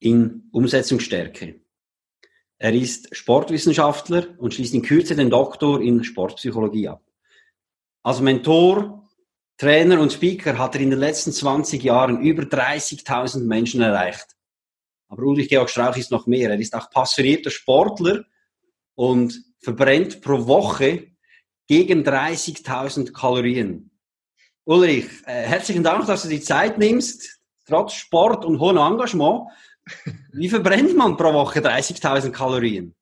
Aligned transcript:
in 0.00 0.48
Umsetzungsstärke. 0.52 1.60
Er 2.58 2.74
ist 2.74 3.14
Sportwissenschaftler 3.16 4.38
und 4.38 4.52
schließt 4.52 4.74
in 4.74 4.82
Kürze 4.82 5.14
den 5.14 5.30
Doktor 5.30 5.80
in 5.80 6.04
Sportpsychologie 6.04 6.88
ab. 6.88 7.02
Als 8.02 8.20
Mentor, 8.20 9.08
Trainer 9.56 10.00
und 10.00 10.12
Speaker 10.12 10.58
hat 10.58 10.74
er 10.74 10.80
in 10.80 10.90
den 10.90 10.98
letzten 10.98 11.32
20 11.32 11.82
Jahren 11.82 12.20
über 12.20 12.42
30.000 12.42 13.44
Menschen 13.44 13.82
erreicht. 13.82 14.26
Aber 15.08 15.22
Ulrich 15.24 15.48
Georg 15.48 15.68
Strauch 15.70 15.96
ist 15.96 16.10
noch 16.10 16.26
mehr. 16.26 16.50
Er 16.50 16.58
ist 16.58 16.74
auch 16.74 16.90
passionierter 16.90 17.50
Sportler 17.50 18.24
und 18.94 19.42
verbrennt 19.58 20.20
pro 20.22 20.46
Woche 20.46 21.08
gegen 21.66 22.02
30.000 22.02 23.12
Kalorien. 23.12 23.90
Ulrich, 24.64 25.06
äh, 25.26 25.42
herzlichen 25.42 25.82
Dank, 25.82 26.06
dass 26.06 26.22
du 26.22 26.28
die 26.28 26.40
Zeit 26.40 26.78
nimmst, 26.78 27.40
trotz 27.66 27.94
Sport 27.94 28.44
und 28.44 28.60
hohem 28.60 28.76
Engagement. 28.76 29.48
Wie 30.32 30.48
verbrennt 30.48 30.96
man 30.96 31.16
pro 31.16 31.32
Woche 31.32 31.60
30.000 31.60 32.30
Kalorien? 32.30 32.94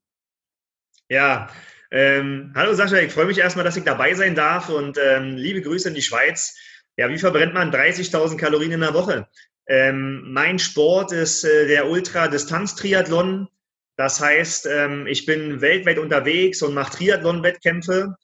Ja, 1.08 1.48
ähm, 1.90 2.52
hallo 2.54 2.74
Sascha, 2.74 2.98
ich 2.98 3.12
freue 3.12 3.26
mich 3.26 3.38
erstmal, 3.38 3.64
dass 3.64 3.76
ich 3.76 3.84
dabei 3.84 4.14
sein 4.14 4.34
darf 4.34 4.68
und 4.68 4.98
ähm, 5.02 5.36
liebe 5.36 5.62
Grüße 5.62 5.88
in 5.88 5.94
die 5.94 6.02
Schweiz. 6.02 6.56
Ja, 6.96 7.08
wie 7.08 7.18
verbrennt 7.18 7.54
man 7.54 7.72
30.000 7.72 8.36
Kalorien 8.36 8.72
in 8.72 8.80
der 8.80 8.92
Woche? 8.92 9.28
Ähm, 9.66 10.32
mein 10.32 10.58
Sport 10.58 11.12
ist 11.12 11.44
äh, 11.44 11.66
der 11.66 11.88
Ultra-Distanz-Triathlon. 11.88 13.48
Das 13.96 14.20
heißt, 14.20 14.66
ähm, 14.66 15.06
ich 15.06 15.26
bin 15.26 15.60
weltweit 15.60 15.98
unterwegs 15.98 16.62
und 16.62 16.74
mache 16.74 16.96
Triathlon-Wettkämpfe. 16.96 18.16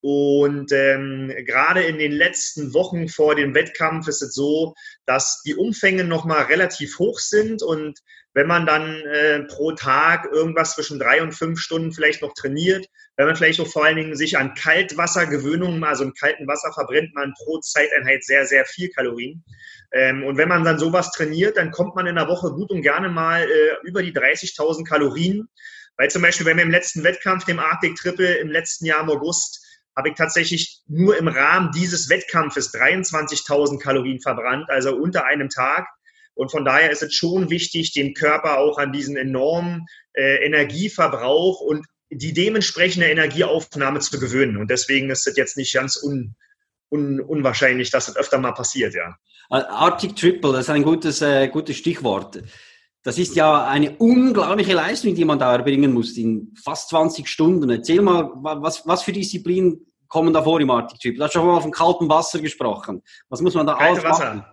Und 0.00 0.70
ähm, 0.72 1.32
gerade 1.44 1.82
in 1.82 1.98
den 1.98 2.12
letzten 2.12 2.72
Wochen 2.72 3.08
vor 3.08 3.34
dem 3.34 3.54
Wettkampf 3.54 4.06
ist 4.06 4.22
es 4.22 4.34
so, 4.34 4.74
dass 5.06 5.42
die 5.44 5.56
Umfänge 5.56 6.04
nochmal 6.04 6.44
relativ 6.44 6.98
hoch 6.98 7.18
sind. 7.18 7.62
Und 7.62 7.98
wenn 8.32 8.46
man 8.46 8.66
dann 8.66 9.00
äh, 9.02 9.40
pro 9.44 9.72
Tag 9.72 10.28
irgendwas 10.30 10.74
zwischen 10.74 11.00
drei 11.00 11.20
und 11.22 11.32
fünf 11.32 11.58
Stunden 11.58 11.92
vielleicht 11.92 12.22
noch 12.22 12.34
trainiert, 12.34 12.86
wenn 13.16 13.26
man 13.26 13.34
vielleicht 13.34 13.60
auch 13.60 13.66
vor 13.66 13.84
allen 13.84 13.96
Dingen 13.96 14.16
sich 14.16 14.38
an 14.38 14.54
Kaltwassergewöhnungen, 14.54 15.82
also 15.82 16.04
im 16.04 16.14
kalten 16.14 16.46
Wasser 16.46 16.72
verbrennt 16.72 17.12
man 17.14 17.34
pro 17.36 17.58
Zeiteinheit 17.58 18.22
sehr, 18.22 18.46
sehr 18.46 18.64
viel 18.64 18.90
Kalorien. 18.90 19.42
Ähm, 19.92 20.22
und 20.22 20.36
wenn 20.36 20.48
man 20.48 20.62
dann 20.62 20.78
sowas 20.78 21.10
trainiert, 21.10 21.56
dann 21.56 21.72
kommt 21.72 21.96
man 21.96 22.06
in 22.06 22.14
der 22.14 22.28
Woche 22.28 22.52
gut 22.52 22.70
und 22.70 22.82
gerne 22.82 23.08
mal 23.08 23.42
äh, 23.42 23.86
über 23.88 24.04
die 24.04 24.12
30.000 24.12 24.86
Kalorien. 24.86 25.48
Weil 25.96 26.10
zum 26.10 26.22
Beispiel, 26.22 26.46
wenn 26.46 26.58
wir 26.58 26.64
im 26.64 26.70
letzten 26.70 27.02
Wettkampf, 27.02 27.44
dem 27.44 27.58
Arctic 27.58 27.96
Triple 27.96 28.36
im 28.36 28.50
letzten 28.50 28.86
Jahr 28.86 29.02
im 29.02 29.10
August, 29.10 29.67
habe 29.98 30.10
ich 30.10 30.14
tatsächlich 30.14 30.80
nur 30.86 31.18
im 31.18 31.26
Rahmen 31.26 31.72
dieses 31.72 32.08
Wettkampfes 32.08 32.72
23.000 32.72 33.80
Kalorien 33.80 34.20
verbrannt, 34.20 34.70
also 34.70 34.94
unter 34.94 35.26
einem 35.26 35.48
Tag. 35.48 35.88
Und 36.34 36.52
von 36.52 36.64
daher 36.64 36.92
ist 36.92 37.02
es 37.02 37.14
schon 37.14 37.50
wichtig, 37.50 37.92
den 37.92 38.14
Körper 38.14 38.58
auch 38.58 38.78
an 38.78 38.92
diesen 38.92 39.16
enormen 39.16 39.86
äh, 40.12 40.36
Energieverbrauch 40.46 41.60
und 41.60 41.84
die 42.10 42.32
dementsprechende 42.32 43.08
Energieaufnahme 43.08 43.98
zu 43.98 44.20
gewöhnen. 44.20 44.56
Und 44.56 44.70
deswegen 44.70 45.10
ist 45.10 45.26
es 45.26 45.36
jetzt 45.36 45.56
nicht 45.56 45.74
ganz 45.74 46.00
un, 46.00 46.36
un, 46.92 47.20
unwahrscheinlich, 47.20 47.90
dass 47.90 48.06
das 48.06 48.16
öfter 48.16 48.38
mal 48.38 48.52
passiert, 48.52 48.94
ja. 48.94 49.16
Arctic 49.50 50.14
Triple, 50.14 50.52
das 50.52 50.66
ist 50.66 50.70
ein 50.70 50.84
gutes, 50.84 51.22
äh, 51.22 51.48
gutes 51.48 51.76
Stichwort. 51.76 52.40
Das 53.02 53.18
ist 53.18 53.34
ja 53.34 53.66
eine 53.66 53.96
unglaubliche 53.96 54.74
Leistung, 54.74 55.14
die 55.14 55.24
man 55.24 55.38
da 55.38 55.52
erbringen 55.52 55.92
muss 55.92 56.16
in 56.16 56.54
fast 56.62 56.90
20 56.90 57.26
Stunden. 57.26 57.68
Erzähl 57.70 58.02
mal, 58.02 58.30
was, 58.36 58.86
was 58.86 59.02
für 59.02 59.12
Disziplinen 59.12 59.87
kommen 60.08 60.32
da 60.32 60.42
vor 60.42 60.60
im 60.60 60.70
Arctic 60.70 61.00
Trip? 61.00 61.16
Du 61.16 61.22
hast 61.22 61.32
schon 61.32 61.46
mal 61.46 61.60
von 61.60 61.70
kaltem 61.70 62.08
Wasser 62.08 62.40
gesprochen. 62.40 63.02
Was 63.28 63.40
muss 63.40 63.54
man 63.54 63.66
da 63.66 63.74
Kalte 63.74 64.02
Wasser. 64.02 64.46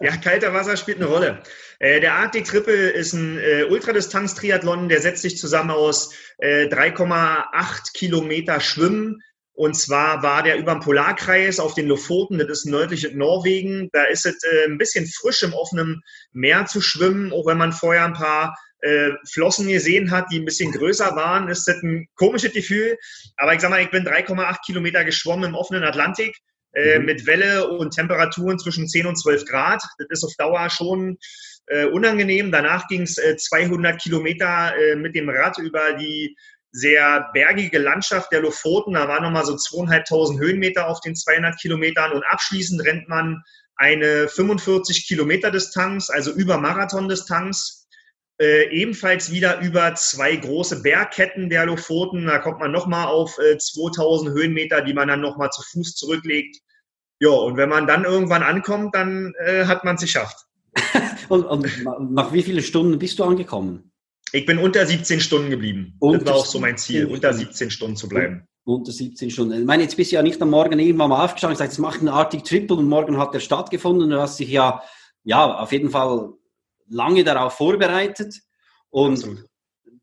Ja, 0.00 0.16
kalter 0.16 0.52
Wasser 0.52 0.76
spielt 0.76 0.98
eine 0.98 1.06
Rolle. 1.06 1.42
Äh, 1.78 2.00
der 2.00 2.14
Arctic 2.14 2.44
Triple 2.44 2.90
ist 2.90 3.12
ein 3.12 3.38
äh, 3.38 3.64
Ultradistanz-Triathlon, 3.64 4.88
der 4.88 5.00
setzt 5.00 5.22
sich 5.22 5.38
zusammen 5.38 5.70
aus 5.70 6.12
äh, 6.38 6.66
3,8 6.66 7.92
Kilometer 7.94 8.60
Schwimmen. 8.60 9.22
Und 9.52 9.74
zwar 9.74 10.22
war 10.22 10.42
der 10.42 10.56
über 10.56 10.72
dem 10.72 10.80
Polarkreis 10.80 11.60
auf 11.60 11.74
den 11.74 11.86
Lofoten, 11.86 12.38
das 12.38 12.48
ist 12.48 12.64
nördlich 12.66 13.12
Norwegen. 13.14 13.90
Da 13.92 14.04
ist 14.04 14.24
es 14.24 14.42
äh, 14.42 14.66
ein 14.66 14.78
bisschen 14.78 15.06
frisch 15.06 15.42
im 15.42 15.52
offenen 15.52 16.02
Meer 16.32 16.66
zu 16.66 16.80
schwimmen, 16.80 17.32
auch 17.32 17.46
wenn 17.46 17.58
man 17.58 17.72
vorher 17.72 18.04
ein 18.04 18.14
paar 18.14 18.56
äh, 18.82 19.10
Flossen 19.30 19.68
gesehen 19.68 20.10
hat, 20.10 20.26
die 20.32 20.38
ein 20.38 20.44
bisschen 20.44 20.72
größer 20.72 21.14
waren, 21.16 21.48
ist 21.48 21.66
das 21.66 21.82
ein 21.82 22.06
komisches 22.14 22.52
Gefühl. 22.52 22.96
Aber 23.36 23.54
ich 23.54 23.60
sag 23.60 23.70
mal, 23.70 23.82
ich 23.82 23.90
bin 23.90 24.04
3,8 24.04 24.58
Kilometer 24.64 25.04
geschwommen 25.04 25.50
im 25.50 25.54
offenen 25.54 25.84
Atlantik 25.84 26.36
äh, 26.72 26.98
mhm. 26.98 27.04
mit 27.04 27.26
Welle 27.26 27.68
und 27.68 27.94
Temperaturen 27.94 28.58
zwischen 28.58 28.88
10 28.88 29.06
und 29.06 29.16
12 29.16 29.44
Grad. 29.44 29.82
Das 29.98 30.06
ist 30.10 30.24
auf 30.24 30.34
Dauer 30.38 30.70
schon 30.70 31.18
äh, 31.66 31.86
unangenehm. 31.86 32.52
Danach 32.52 32.88
ging 32.88 33.02
es 33.02 33.18
äh, 33.18 33.36
200 33.36 34.00
Kilometer 34.00 34.74
äh, 34.76 34.96
mit 34.96 35.14
dem 35.14 35.28
Rad 35.28 35.58
über 35.58 35.92
die 35.94 36.36
sehr 36.72 37.28
bergige 37.32 37.78
Landschaft 37.78 38.30
der 38.32 38.40
Lofoten. 38.40 38.94
Da 38.94 39.08
waren 39.08 39.24
nochmal 39.24 39.44
so 39.44 39.56
zweieinhalbtausend 39.56 40.40
Höhenmeter 40.40 40.88
auf 40.88 41.00
den 41.00 41.16
200 41.16 41.58
Kilometern 41.60 42.12
und 42.12 42.24
abschließend 42.24 42.84
rennt 42.84 43.08
man 43.08 43.42
eine 43.76 44.28
45 44.28 45.06
Kilometer 45.06 45.50
Distanz, 45.50 46.10
also 46.10 46.32
über 46.32 46.58
Marathon-Distanz 46.58 47.79
äh, 48.40 48.70
ebenfalls 48.70 49.30
wieder 49.30 49.60
über 49.60 49.94
zwei 49.96 50.34
große 50.34 50.80
Bergketten 50.80 51.50
der 51.50 51.66
Lofoten. 51.66 52.26
Da 52.26 52.38
kommt 52.38 52.58
man 52.58 52.72
nochmal 52.72 53.06
auf 53.06 53.38
äh, 53.38 53.58
2000 53.58 54.30
Höhenmeter, 54.30 54.80
die 54.80 54.94
man 54.94 55.08
dann 55.08 55.20
nochmal 55.20 55.50
zu 55.50 55.62
Fuß 55.62 55.94
zurücklegt. 55.94 56.56
Ja, 57.20 57.30
und 57.30 57.58
wenn 57.58 57.68
man 57.68 57.86
dann 57.86 58.04
irgendwann 58.04 58.42
ankommt, 58.42 58.94
dann 58.94 59.34
äh, 59.44 59.66
hat 59.66 59.84
man 59.84 59.96
es 59.96 60.00
geschafft. 60.00 60.46
und, 61.28 61.44
und, 61.44 62.12
nach 62.12 62.32
wie 62.32 62.42
vielen 62.42 62.62
Stunden 62.62 62.98
bist 62.98 63.18
du 63.18 63.24
angekommen? 63.24 63.92
Ich 64.32 64.46
bin 64.46 64.58
unter 64.58 64.86
17 64.86 65.20
Stunden 65.20 65.50
geblieben. 65.50 65.96
Unter 65.98 66.18
das 66.20 66.28
war 66.28 66.34
auch 66.36 66.46
so 66.46 66.60
mein 66.60 66.78
Ziel, 66.78 67.06
unter 67.06 67.34
17 67.34 67.70
Stunden 67.70 67.96
zu 67.96 68.08
bleiben. 68.08 68.46
Unter 68.64 68.92
17 68.92 69.30
Stunden. 69.30 69.60
Ich 69.60 69.66
meine, 69.66 69.82
jetzt 69.82 69.96
bist 69.96 70.12
du 70.12 70.16
ja 70.16 70.22
nicht 70.22 70.40
am 70.40 70.50
Morgen 70.50 70.78
irgendwann 70.78 71.10
mal 71.10 71.24
aufgestanden 71.24 71.56
und 71.56 71.58
gesagt, 71.58 71.72
jetzt 71.72 71.78
mach 71.78 71.98
einen 71.98 72.08
Arctic 72.08 72.44
Triple 72.44 72.76
und 72.76 72.88
morgen 72.88 73.18
hat 73.18 73.34
der 73.34 73.40
stattgefunden. 73.40 74.08
Du 74.08 74.18
hast 74.18 74.38
dich 74.38 74.48
ja, 74.48 74.82
ja, 75.24 75.58
auf 75.58 75.72
jeden 75.72 75.90
Fall 75.90 76.32
lange 76.90 77.24
darauf 77.24 77.54
vorbereitet 77.54 78.34
und 78.90 79.14
Absolut. 79.14 79.46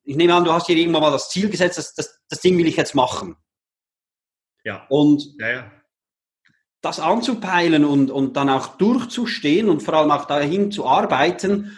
ich 0.03 0.15
nehme 0.15 0.33
an, 0.33 0.43
du 0.43 0.51
hast 0.51 0.67
hier 0.67 0.77
irgendwann 0.77 1.01
mal 1.01 1.11
das 1.11 1.29
Ziel 1.29 1.49
gesetzt, 1.49 1.77
dass, 1.77 1.93
das, 1.93 2.19
das 2.29 2.39
Ding 2.39 2.57
will 2.57 2.67
ich 2.67 2.77
jetzt 2.77 2.95
machen. 2.95 3.35
Ja. 4.63 4.85
Und 4.89 5.35
ja, 5.39 5.49
ja. 5.49 5.71
das 6.81 6.99
anzupeilen 6.99 7.85
und, 7.85 8.09
und 8.09 8.35
dann 8.35 8.49
auch 8.49 8.77
durchzustehen 8.77 9.69
und 9.69 9.83
vor 9.83 9.93
allem 9.93 10.11
auch 10.11 10.25
dahin 10.25 10.71
zu 10.71 10.85
arbeiten, 10.85 11.77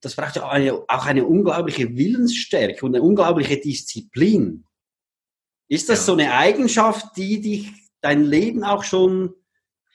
das 0.00 0.14
braucht 0.14 0.36
ja 0.36 0.48
eine, 0.48 0.84
auch 0.88 1.06
eine 1.06 1.24
unglaubliche 1.24 1.96
Willensstärke 1.96 2.84
und 2.84 2.94
eine 2.94 3.02
unglaubliche 3.02 3.58
Disziplin. 3.58 4.64
Ist 5.68 5.88
das 5.88 6.00
ja. 6.00 6.04
so 6.04 6.12
eine 6.12 6.32
Eigenschaft, 6.32 7.16
die 7.16 7.40
dich 7.40 7.72
dein 8.00 8.22
Leben 8.22 8.62
auch 8.62 8.84
schon 8.84 9.34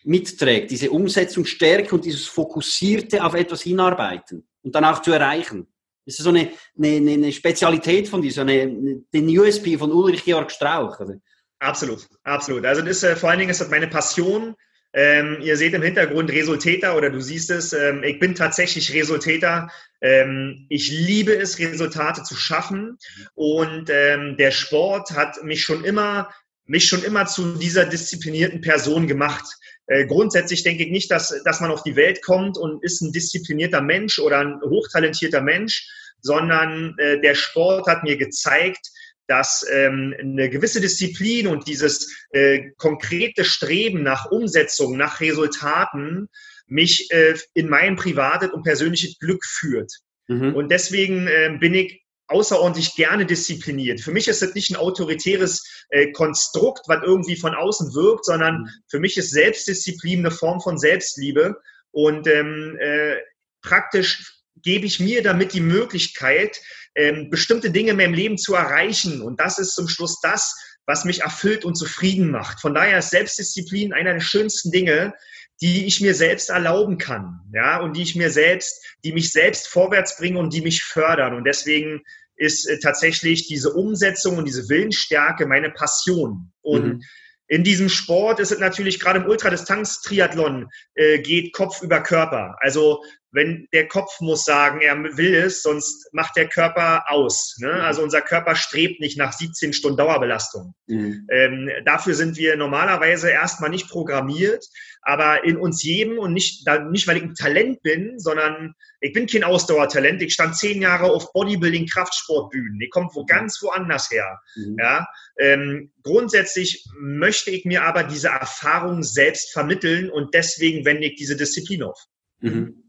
mitträgt, 0.03 0.71
diese 0.71 0.91
Umsetzungsstärke 0.91 1.95
und 1.95 2.05
dieses 2.05 2.25
fokussierte 2.25 3.23
auf 3.23 3.33
etwas 3.33 3.61
hinarbeiten 3.61 4.47
und 4.63 4.75
dann 4.75 4.85
auch 4.85 5.01
zu 5.01 5.11
erreichen. 5.11 5.67
Das 6.05 6.17
ist 6.17 6.23
so 6.23 6.29
eine, 6.29 6.51
eine, 6.77 7.11
eine 7.11 7.31
Spezialität 7.31 8.09
von 8.09 8.21
dir, 8.21 8.31
so 8.31 8.41
eine, 8.41 8.67
den 9.13 9.39
USP 9.39 9.77
von 9.77 9.91
Ulrich 9.91 10.23
Georg 10.23 10.51
Strauch. 10.51 10.99
Also. 10.99 11.13
Absolut, 11.59 12.07
absolut. 12.23 12.65
Also 12.65 12.81
das 12.81 13.03
äh, 13.03 13.15
vor 13.15 13.29
allen 13.29 13.39
Dingen 13.39 13.51
ist 13.51 13.61
das 13.61 13.69
meine 13.69 13.87
Passion. 13.87 14.55
Ähm, 14.93 15.37
ihr 15.41 15.55
seht 15.55 15.73
im 15.73 15.83
Hintergrund 15.83 16.31
Resultäter 16.31 16.97
oder 16.97 17.09
du 17.09 17.21
siehst 17.21 17.49
es. 17.51 17.71
Ähm, 17.71 18.03
ich 18.03 18.19
bin 18.19 18.35
tatsächlich 18.35 18.93
Resultäter. 18.93 19.69
Ähm, 20.01 20.65
ich 20.69 20.89
liebe 20.89 21.33
es, 21.33 21.59
Resultate 21.59 22.23
zu 22.23 22.35
schaffen. 22.35 22.97
Und 23.35 23.89
ähm, 23.89 24.35
der 24.37 24.51
Sport 24.51 25.11
hat 25.11 25.43
mich 25.43 25.61
schon 25.61 25.85
immer 25.85 26.29
mich 26.65 26.87
schon 26.87 27.03
immer 27.03 27.25
zu 27.25 27.55
dieser 27.55 27.85
disziplinierten 27.85 28.61
Person 28.61 29.07
gemacht. 29.07 29.45
Äh, 29.87 30.05
grundsätzlich 30.05 30.63
denke 30.63 30.83
ich 30.83 30.91
nicht, 30.91 31.11
dass, 31.11 31.41
dass 31.43 31.59
man 31.59 31.71
auf 31.71 31.83
die 31.83 31.95
Welt 31.95 32.21
kommt 32.21 32.57
und 32.57 32.83
ist 32.83 33.01
ein 33.01 33.11
disziplinierter 33.11 33.81
Mensch 33.81 34.19
oder 34.19 34.39
ein 34.39 34.61
hochtalentierter 34.61 35.41
Mensch, 35.41 35.87
sondern 36.21 36.95
äh, 36.97 37.19
der 37.19 37.35
Sport 37.35 37.87
hat 37.87 38.03
mir 38.03 38.17
gezeigt, 38.17 38.87
dass 39.27 39.65
ähm, 39.71 40.13
eine 40.19 40.49
gewisse 40.49 40.81
Disziplin 40.81 41.47
und 41.47 41.67
dieses 41.67 42.13
äh, 42.31 42.71
konkrete 42.77 43.45
Streben 43.45 44.03
nach 44.03 44.29
Umsetzung, 44.29 44.97
nach 44.97 45.21
Resultaten 45.21 46.27
mich 46.67 47.09
äh, 47.11 47.35
in 47.53 47.69
mein 47.69 47.95
privates 47.95 48.49
und 48.51 48.63
persönliches 48.63 49.19
Glück 49.19 49.45
führt. 49.45 49.91
Mhm. 50.27 50.55
Und 50.55 50.69
deswegen 50.69 51.27
äh, 51.27 51.55
bin 51.59 51.73
ich 51.73 52.03
außerordentlich 52.31 52.95
gerne 52.95 53.25
diszipliniert. 53.25 54.01
Für 54.01 54.11
mich 54.11 54.27
ist 54.27 54.41
das 54.41 54.53
nicht 54.53 54.71
ein 54.71 54.75
autoritäres 54.75 55.63
äh, 55.89 56.11
Konstrukt, 56.11 56.87
was 56.87 57.03
irgendwie 57.03 57.35
von 57.35 57.53
außen 57.53 57.93
wirkt, 57.93 58.25
sondern 58.25 58.69
für 58.89 58.99
mich 58.99 59.17
ist 59.17 59.31
Selbstdisziplin 59.31 60.19
eine 60.19 60.31
Form 60.31 60.61
von 60.61 60.77
Selbstliebe. 60.77 61.57
Und 61.91 62.27
ähm, 62.27 62.77
äh, 62.79 63.17
praktisch 63.61 64.41
gebe 64.61 64.85
ich 64.85 64.99
mir 64.99 65.23
damit 65.23 65.53
die 65.53 65.61
Möglichkeit, 65.61 66.61
ähm, 66.95 67.29
bestimmte 67.29 67.71
Dinge 67.71 67.91
in 67.91 67.97
meinem 67.97 68.13
Leben 68.13 68.37
zu 68.37 68.55
erreichen. 68.55 69.21
Und 69.21 69.39
das 69.39 69.59
ist 69.59 69.75
zum 69.75 69.87
Schluss 69.87 70.19
das, 70.21 70.55
was 70.85 71.05
mich 71.05 71.21
erfüllt 71.21 71.63
und 71.63 71.75
zufrieden 71.75 72.31
macht. 72.31 72.59
Von 72.59 72.73
daher 72.73 72.99
ist 72.99 73.11
Selbstdisziplin 73.11 73.93
einer 73.93 74.13
der 74.13 74.19
schönsten 74.19 74.71
Dinge, 74.71 75.13
die 75.61 75.85
ich 75.85 76.01
mir 76.01 76.15
selbst 76.15 76.49
erlauben 76.49 76.97
kann, 76.97 77.41
ja, 77.53 77.79
und 77.79 77.95
die 77.95 78.01
ich 78.01 78.15
mir 78.15 78.31
selbst, 78.31 78.83
die 79.03 79.13
mich 79.13 79.31
selbst 79.31 79.67
vorwärts 79.67 80.17
bringen 80.17 80.37
und 80.37 80.53
die 80.53 80.61
mich 80.61 80.83
fördern. 80.83 81.35
Und 81.35 81.43
deswegen 81.43 82.01
ist 82.35 82.67
äh, 82.67 82.79
tatsächlich 82.79 83.47
diese 83.47 83.71
Umsetzung 83.71 84.37
und 84.37 84.47
diese 84.47 84.67
Willensstärke 84.69 85.45
meine 85.45 85.69
Passion. 85.69 86.51
Und 86.61 86.85
mhm. 86.85 87.03
in 87.47 87.63
diesem 87.63 87.89
Sport 87.89 88.39
ist 88.39 88.51
es 88.51 88.59
natürlich 88.59 88.99
gerade 88.99 89.19
im 89.19 89.27
Ultradistanz-Triathlon 89.27 90.69
äh, 90.95 91.19
geht 91.19 91.53
Kopf 91.53 91.83
über 91.83 92.01
Körper. 92.01 92.55
Also 92.59 93.03
wenn 93.31 93.67
der 93.71 93.87
Kopf 93.87 94.19
muss 94.19 94.43
sagen, 94.43 94.81
er 94.81 94.95
will 95.17 95.33
es, 95.33 95.63
sonst 95.63 96.09
macht 96.13 96.35
der 96.35 96.49
Körper 96.49 97.05
aus. 97.07 97.55
Ne? 97.59 97.73
Mhm. 97.73 97.81
Also 97.81 98.03
unser 98.03 98.21
Körper 98.21 98.55
strebt 98.55 98.99
nicht 98.99 99.17
nach 99.17 99.31
17 99.31 99.73
Stunden 99.73 99.97
Dauerbelastung. 99.97 100.73
Mhm. 100.87 101.27
Ähm, 101.31 101.69
dafür 101.85 102.13
sind 102.13 102.37
wir 102.37 102.57
normalerweise 102.57 103.29
erstmal 103.29 103.69
nicht 103.69 103.89
programmiert, 103.89 104.65
aber 105.01 105.45
in 105.45 105.57
uns 105.57 105.81
jedem 105.81 106.19
und 106.19 106.33
nicht, 106.33 106.67
da, 106.67 106.79
nicht 106.79 107.07
weil 107.07 107.17
ich 107.17 107.23
ein 107.23 107.35
Talent 107.35 107.81
bin, 107.81 108.19
sondern 108.19 108.75
ich 108.99 109.13
bin 109.13 109.27
kein 109.27 109.43
Ausdauertalent. 109.43 110.21
Ich 110.21 110.33
stand 110.33 110.57
zehn 110.57 110.81
Jahre 110.81 111.05
auf 111.05 111.31
Bodybuilding, 111.31 111.87
Kraftsportbühnen. 111.87 112.79
Ich 112.81 112.91
komme 112.91 113.09
wo 113.13 113.25
ganz 113.25 113.61
woanders 113.61 114.11
her. 114.11 114.39
Mhm. 114.55 114.75
Ja, 114.77 115.07
ähm, 115.37 115.91
grundsätzlich 116.03 116.85
möchte 116.99 117.49
ich 117.49 117.63
mir 117.63 117.83
aber 117.83 118.03
diese 118.03 118.27
Erfahrung 118.27 119.03
selbst 119.03 119.53
vermitteln 119.53 120.09
und 120.09 120.33
deswegen 120.33 120.85
wende 120.85 121.07
ich 121.07 121.15
diese 121.15 121.37
Disziplin 121.37 121.83
auf. 121.83 121.99
Mhm. 122.41 122.80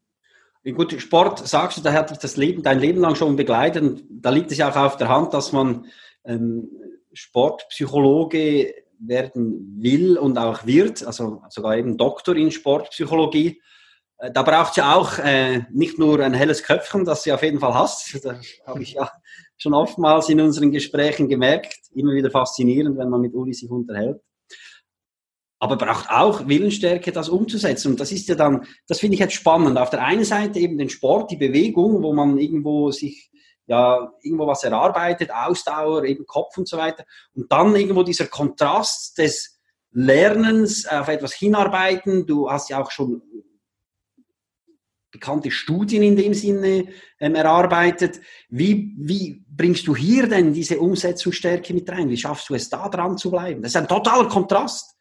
Gut, 0.65 1.01
Sport, 1.01 1.47
sagst 1.47 1.79
du, 1.79 1.83
da 1.83 1.93
hat 1.93 2.11
dich 2.11 2.19
das 2.19 2.37
Leben, 2.37 2.63
dein 2.63 2.79
Leben 2.79 3.01
lang 3.01 3.17
schon 3.17 3.35
begleitet. 3.35 3.83
Und 3.83 4.05
da 4.09 4.31
liegt 4.31 4.53
es 4.53 4.59
ja 4.59 4.71
auch 4.71 4.77
auf 4.77 4.97
der 4.97 5.09
Hand, 5.09 5.35
dass 5.35 5.51
man 5.51 5.87
ähm, 6.25 6.71
Sportpsychologe 7.13 8.73
werden 9.01 9.75
will 9.79 10.17
und 10.17 10.39
auch 10.39 10.65
wird, 10.65 11.05
also 11.05 11.43
sogar 11.49 11.77
eben 11.77 11.97
Doktor 11.97 12.37
in 12.37 12.53
Sportpsychologie. 12.53 13.61
Äh, 14.19 14.31
da 14.31 14.45
braucht 14.45 14.71
es 14.71 14.77
ja 14.77 14.95
auch 14.95 15.19
äh, 15.19 15.65
nicht 15.73 15.99
nur 15.99 16.21
ein 16.21 16.33
helles 16.33 16.63
Köpfchen, 16.63 17.05
das 17.05 17.25
du 17.25 17.35
auf 17.35 17.43
jeden 17.43 17.59
Fall 17.59 17.75
hast. 17.75 18.15
Das 18.23 18.37
habe 18.65 18.83
ich 18.85 18.93
ja 18.93 19.11
schon 19.57 19.75
oftmals 19.75 20.29
in 20.29 20.41
unseren 20.41 20.71
Gesprächen 20.71 21.29
gemerkt. 21.29 21.75
Immer 21.93 22.13
wieder 22.13 22.31
faszinierend, 22.31 22.97
wenn 22.99 23.09
man 23.09 23.21
mit 23.21 23.35
Uli 23.35 23.53
sich 23.53 23.69
unterhält 23.69 24.21
aber 25.63 25.77
braucht 25.77 26.11
auch 26.11 26.49
Willensstärke, 26.49 27.13
das 27.13 27.29
umzusetzen. 27.29 27.93
Und 27.93 28.01
das 28.01 28.11
ist 28.11 28.27
ja 28.27 28.35
dann, 28.35 28.67
das 28.89 28.99
finde 28.99 29.15
ich 29.15 29.21
jetzt 29.21 29.35
spannend. 29.35 29.79
Auf 29.79 29.91
der 29.91 30.03
einen 30.03 30.25
Seite 30.25 30.59
eben 30.59 30.77
den 30.77 30.89
Sport, 30.89 31.31
die 31.31 31.37
Bewegung, 31.37 32.03
wo 32.03 32.13
man 32.13 32.37
irgendwo 32.37 32.91
sich 32.91 33.31
ja 33.67 34.13
irgendwo 34.23 34.49
was 34.49 34.65
erarbeitet, 34.65 35.31
Ausdauer, 35.33 36.03
eben 36.03 36.27
Kopf 36.27 36.59
und 36.59 36.67
so 36.67 36.79
weiter. 36.79 37.05
Und 37.35 37.53
dann 37.53 37.77
irgendwo 37.77 38.03
dieser 38.03 38.27
Kontrast 38.27 39.19
des 39.19 39.61
Lernens, 39.93 40.85
auf 40.85 41.07
etwas 41.07 41.33
hinarbeiten. 41.33 42.27
Du 42.27 42.51
hast 42.51 42.69
ja 42.69 42.83
auch 42.83 42.91
schon 42.91 43.23
bekannte 45.13 45.53
Studien 45.53 46.03
in 46.03 46.17
dem 46.17 46.35
Sinne 46.35 46.89
ähm, 47.21 47.37
erarbeitet. 47.37 48.21
Wie, 48.49 48.97
wie 48.99 49.45
bringst 49.49 49.87
du 49.87 49.95
hier 49.95 50.27
denn 50.27 50.53
diese 50.53 50.81
Umsetzungsstärke 50.81 51.73
mit 51.73 51.89
rein? 51.89 52.09
Wie 52.09 52.17
schaffst 52.17 52.49
du 52.49 52.55
es, 52.55 52.69
da 52.69 52.89
dran 52.89 53.17
zu 53.17 53.31
bleiben? 53.31 53.63
Das 53.63 53.71
ist 53.71 53.77
ein 53.77 53.87
totaler 53.87 54.29
Kontrast 54.29 54.92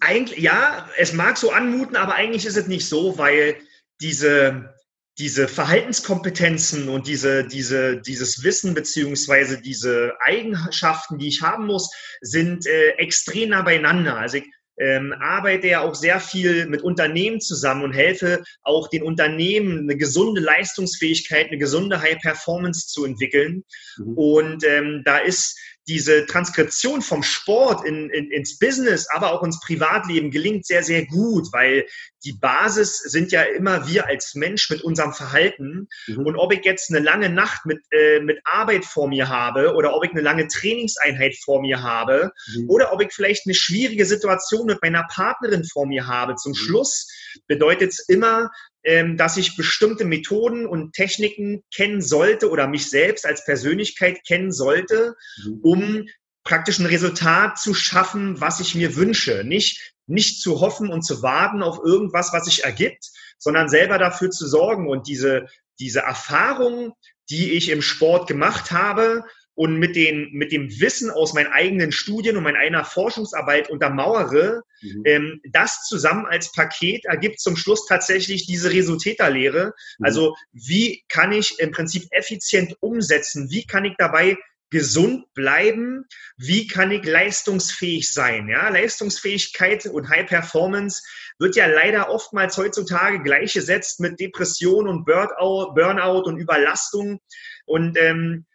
eigentlich, 0.00 0.40
ja, 0.40 0.88
es 0.96 1.12
mag 1.12 1.36
so 1.36 1.50
anmuten, 1.50 1.96
aber 1.96 2.14
eigentlich 2.14 2.46
ist 2.46 2.56
es 2.56 2.66
nicht 2.66 2.88
so, 2.88 3.18
weil 3.18 3.56
diese, 4.00 4.74
diese 5.18 5.46
Verhaltenskompetenzen 5.46 6.88
und 6.88 7.06
diese, 7.06 7.46
diese, 7.46 8.00
dieses 8.00 8.42
Wissen 8.42 8.74
beziehungsweise 8.74 9.60
diese 9.60 10.12
Eigenschaften, 10.20 11.18
die 11.18 11.28
ich 11.28 11.42
haben 11.42 11.66
muss, 11.66 11.90
sind 12.20 12.66
äh, 12.66 12.90
extrem 12.98 13.50
nah 13.50 13.62
beieinander. 13.62 14.16
Also 14.16 14.38
ich 14.38 14.44
ähm, 14.76 15.14
arbeite 15.20 15.68
ja 15.68 15.80
auch 15.82 15.94
sehr 15.94 16.18
viel 16.18 16.66
mit 16.66 16.82
Unternehmen 16.82 17.40
zusammen 17.40 17.84
und 17.84 17.92
helfe 17.92 18.42
auch 18.62 18.88
den 18.88 19.04
Unternehmen 19.04 19.80
eine 19.80 19.96
gesunde 19.96 20.40
Leistungsfähigkeit, 20.40 21.48
eine 21.48 21.58
gesunde 21.58 22.00
High 22.00 22.18
Performance 22.20 22.88
zu 22.88 23.04
entwickeln. 23.04 23.62
Mhm. 23.98 24.18
Und 24.18 24.64
ähm, 24.64 25.02
da 25.04 25.18
ist 25.18 25.56
diese 25.86 26.26
Transkription 26.26 27.02
vom 27.02 27.22
Sport 27.22 27.84
in, 27.84 28.10
in, 28.10 28.30
ins 28.30 28.58
Business, 28.58 29.08
aber 29.10 29.32
auch 29.32 29.42
ins 29.42 29.60
Privatleben 29.60 30.30
gelingt 30.30 30.66
sehr, 30.66 30.82
sehr 30.82 31.06
gut, 31.06 31.52
weil 31.52 31.86
die 32.24 32.32
Basis 32.32 32.98
sind 32.98 33.32
ja 33.32 33.42
immer 33.42 33.86
wir 33.86 34.06
als 34.06 34.34
Mensch 34.34 34.70
mit 34.70 34.82
unserem 34.82 35.12
Verhalten. 35.12 35.88
Mhm. 36.06 36.26
Und 36.26 36.36
ob 36.36 36.52
ich 36.52 36.64
jetzt 36.64 36.90
eine 36.90 37.00
lange 37.00 37.28
Nacht 37.28 37.66
mit, 37.66 37.80
äh, 37.90 38.20
mit 38.20 38.38
Arbeit 38.44 38.84
vor 38.84 39.08
mir 39.08 39.28
habe 39.28 39.74
oder 39.74 39.94
ob 39.94 40.04
ich 40.04 40.10
eine 40.10 40.22
lange 40.22 40.48
Trainingseinheit 40.48 41.36
vor 41.44 41.60
mir 41.60 41.82
habe 41.82 42.32
mhm. 42.54 42.70
oder 42.70 42.92
ob 42.92 43.02
ich 43.02 43.12
vielleicht 43.12 43.46
eine 43.46 43.54
schwierige 43.54 44.06
Situation 44.06 44.66
mit 44.66 44.82
meiner 44.82 45.04
Partnerin 45.10 45.64
vor 45.64 45.86
mir 45.86 46.06
habe, 46.06 46.34
zum 46.36 46.52
mhm. 46.52 46.56
Schluss 46.56 47.08
bedeutet 47.46 47.92
es 47.92 48.08
immer, 48.08 48.50
ähm, 48.84 49.16
dass 49.16 49.36
ich 49.36 49.56
bestimmte 49.56 50.04
Methoden 50.04 50.66
und 50.66 50.92
Techniken 50.92 51.62
kennen 51.74 52.00
sollte 52.00 52.50
oder 52.50 52.68
mich 52.68 52.90
selbst 52.90 53.26
als 53.26 53.44
Persönlichkeit 53.44 54.18
kennen 54.26 54.52
sollte, 54.52 55.14
mhm. 55.44 55.60
um 55.62 56.06
praktisch 56.44 56.78
ein 56.78 56.86
Resultat 56.86 57.58
zu 57.58 57.74
schaffen, 57.74 58.40
was 58.40 58.60
ich 58.60 58.74
mir 58.74 58.96
wünsche. 58.96 59.42
Nicht, 59.44 59.94
nicht 60.06 60.40
zu 60.40 60.60
hoffen 60.60 60.90
und 60.90 61.02
zu 61.02 61.22
warten 61.22 61.62
auf 61.62 61.80
irgendwas, 61.84 62.32
was 62.32 62.44
sich 62.44 62.64
ergibt, 62.64 63.10
sondern 63.38 63.68
selber 63.68 63.98
dafür 63.98 64.30
zu 64.30 64.46
sorgen 64.46 64.88
und 64.88 65.08
diese, 65.08 65.46
diese 65.78 66.00
Erfahrung, 66.00 66.92
die 67.30 67.52
ich 67.52 67.70
im 67.70 67.82
Sport 67.82 68.26
gemacht 68.26 68.70
habe, 68.70 69.24
und 69.54 69.78
mit, 69.78 69.94
den, 69.94 70.30
mit 70.32 70.52
dem 70.52 70.68
Wissen 70.80 71.10
aus 71.10 71.32
meinen 71.32 71.52
eigenen 71.52 71.92
Studien 71.92 72.36
und 72.36 72.42
meiner 72.42 72.58
eigener 72.58 72.84
Forschungsarbeit 72.84 73.70
untermauere, 73.70 74.62
mhm. 74.82 75.02
ähm, 75.04 75.40
das 75.50 75.84
zusammen 75.86 76.26
als 76.26 76.50
Paket 76.52 77.04
ergibt 77.04 77.40
zum 77.40 77.56
Schluss 77.56 77.86
tatsächlich 77.86 78.46
diese 78.46 78.72
Resultäterlehre. 78.72 79.72
Mhm. 79.98 80.04
Also 80.04 80.36
wie 80.52 81.04
kann 81.08 81.30
ich 81.32 81.60
im 81.60 81.70
Prinzip 81.70 82.04
effizient 82.10 82.76
umsetzen? 82.80 83.48
Wie 83.50 83.64
kann 83.64 83.84
ich 83.84 83.94
dabei 83.96 84.36
gesund 84.74 85.32
bleiben? 85.34 86.04
Wie 86.36 86.66
kann 86.66 86.90
ich 86.90 87.04
leistungsfähig 87.04 88.12
sein? 88.12 88.48
Ja, 88.48 88.68
Leistungsfähigkeit 88.70 89.86
und 89.86 90.08
High 90.08 90.26
Performance 90.26 91.00
wird 91.38 91.54
ja 91.54 91.66
leider 91.66 92.10
oftmals 92.10 92.56
heutzutage 92.56 93.22
gleichgesetzt 93.22 94.00
mit 94.00 94.18
Depression 94.18 94.88
und 94.88 95.04
Burnout, 95.04 96.22
und 96.28 96.38
Überlastung. 96.38 97.20
Und 97.66 97.96
ähm, 97.96 98.46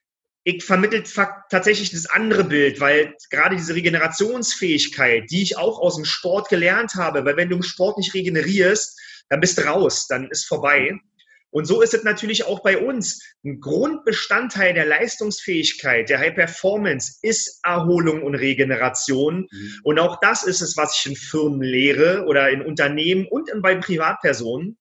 ich 0.43 0.63
vermittle 0.65 1.03
tatsächlich 1.49 1.91
das 1.91 2.05
andere 2.05 2.43
Bild, 2.43 2.81
weil 2.81 3.15
gerade 3.29 3.55
diese 3.55 3.75
Regenerationsfähigkeit, 3.75 5.23
die 5.31 5.43
ich 5.43 5.57
auch 5.57 5.79
aus 5.79 5.95
dem 5.95 6.05
Sport 6.05 6.49
gelernt 6.49 6.95
habe, 6.95 7.23
weil 7.23 7.37
wenn 7.37 7.49
du 7.49 7.55
im 7.55 7.63
Sport 7.63 7.97
nicht 7.97 8.13
regenerierst, 8.13 8.99
dann 9.29 9.39
bist 9.39 9.57
du 9.57 9.61
raus, 9.61 10.07
dann 10.07 10.29
ist 10.29 10.47
vorbei. 10.47 10.99
Und 11.51 11.65
so 11.65 11.81
ist 11.81 11.93
es 11.93 12.03
natürlich 12.03 12.45
auch 12.45 12.61
bei 12.61 12.77
uns. 12.77 13.23
Ein 13.43 13.59
Grundbestandteil 13.59 14.73
der 14.73 14.85
Leistungsfähigkeit, 14.85 16.09
der 16.09 16.19
High 16.19 16.35
Performance 16.35 17.17
ist 17.21 17.59
Erholung 17.63 18.23
und 18.23 18.35
Regeneration. 18.35 19.47
Mhm. 19.51 19.79
Und 19.83 19.99
auch 19.99 20.19
das 20.19 20.43
ist 20.43 20.61
es, 20.61 20.77
was 20.77 20.99
ich 20.99 21.11
in 21.11 21.15
Firmen 21.15 21.61
lehre 21.61 22.25
oder 22.25 22.49
in 22.49 22.61
Unternehmen 22.61 23.25
und 23.27 23.49
bei 23.61 23.75
Privatpersonen, 23.75 24.77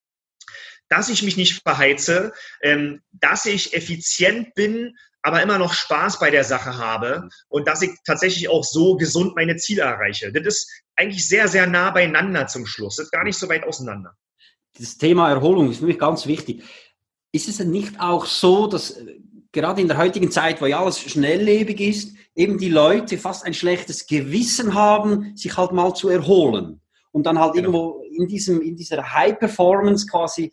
dass 0.89 1.09
ich 1.09 1.23
mich 1.23 1.37
nicht 1.37 1.61
verheize, 1.63 2.33
ähm, 2.61 3.01
dass 3.11 3.45
ich 3.45 3.73
effizient 3.73 4.53
bin, 4.53 4.95
aber 5.21 5.41
immer 5.41 5.57
noch 5.57 5.73
Spaß 5.73 6.19
bei 6.19 6.31
der 6.31 6.43
Sache 6.43 6.77
habe 6.77 7.29
und 7.49 7.67
dass 7.67 7.81
ich 7.81 7.91
tatsächlich 8.05 8.47
auch 8.49 8.63
so 8.63 8.95
gesund 8.95 9.35
meine 9.35 9.57
Ziele 9.57 9.81
erreiche. 9.81 10.31
Das 10.31 10.45
ist 10.45 10.83
eigentlich 10.95 11.27
sehr, 11.27 11.47
sehr 11.47 11.67
nah 11.67 11.91
beieinander 11.91 12.47
zum 12.47 12.65
Schluss. 12.65 12.95
Das 12.95 13.07
ist 13.07 13.11
gar 13.11 13.23
nicht 13.23 13.37
so 13.37 13.49
weit 13.49 13.65
auseinander. 13.65 14.15
Das 14.77 14.97
Thema 14.97 15.29
Erholung 15.29 15.71
ist 15.71 15.79
für 15.79 15.85
mich 15.85 15.99
ganz 15.99 16.27
wichtig. 16.27 16.63
Ist 17.31 17.47
es 17.47 17.57
denn 17.57 17.71
nicht 17.71 17.99
auch 17.99 18.25
so, 18.25 18.67
dass 18.67 18.91
äh, 18.91 19.19
gerade 19.51 19.81
in 19.81 19.87
der 19.87 19.97
heutigen 19.97 20.31
Zeit, 20.31 20.61
wo 20.61 20.65
ja 20.65 20.79
alles 20.79 20.99
schnelllebig 20.99 21.79
ist, 21.79 22.15
eben 22.35 22.57
die 22.57 22.69
Leute 22.69 23.17
fast 23.17 23.45
ein 23.45 23.53
schlechtes 23.53 24.07
Gewissen 24.07 24.73
haben, 24.73 25.35
sich 25.35 25.57
halt 25.57 25.71
mal 25.71 25.93
zu 25.93 26.09
erholen 26.09 26.81
und 27.11 27.25
dann 27.25 27.39
halt 27.39 27.53
genau. 27.53 27.67
irgendwo 27.67 28.03
in 28.11 28.27
diesem, 28.27 28.61
in 28.61 28.75
dieser 28.75 29.13
High 29.13 29.37
Performance 29.37 30.07
quasi 30.07 30.51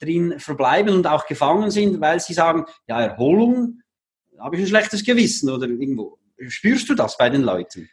drin 0.00 0.38
verbleiben 0.38 0.94
und 0.94 1.06
auch 1.06 1.26
gefangen 1.26 1.70
sind, 1.70 2.00
weil 2.00 2.18
sie 2.20 2.34
sagen, 2.34 2.64
ja, 2.88 3.00
Erholung, 3.00 3.80
habe 4.38 4.56
ich 4.56 4.62
ein 4.62 4.68
schlechtes 4.68 5.04
Gewissen 5.04 5.50
oder 5.50 5.68
irgendwo. 5.68 6.18
Spürst 6.48 6.88
du 6.88 6.94
das 6.94 7.16
bei 7.16 7.30
den 7.30 7.42
Leuten? 7.42 7.88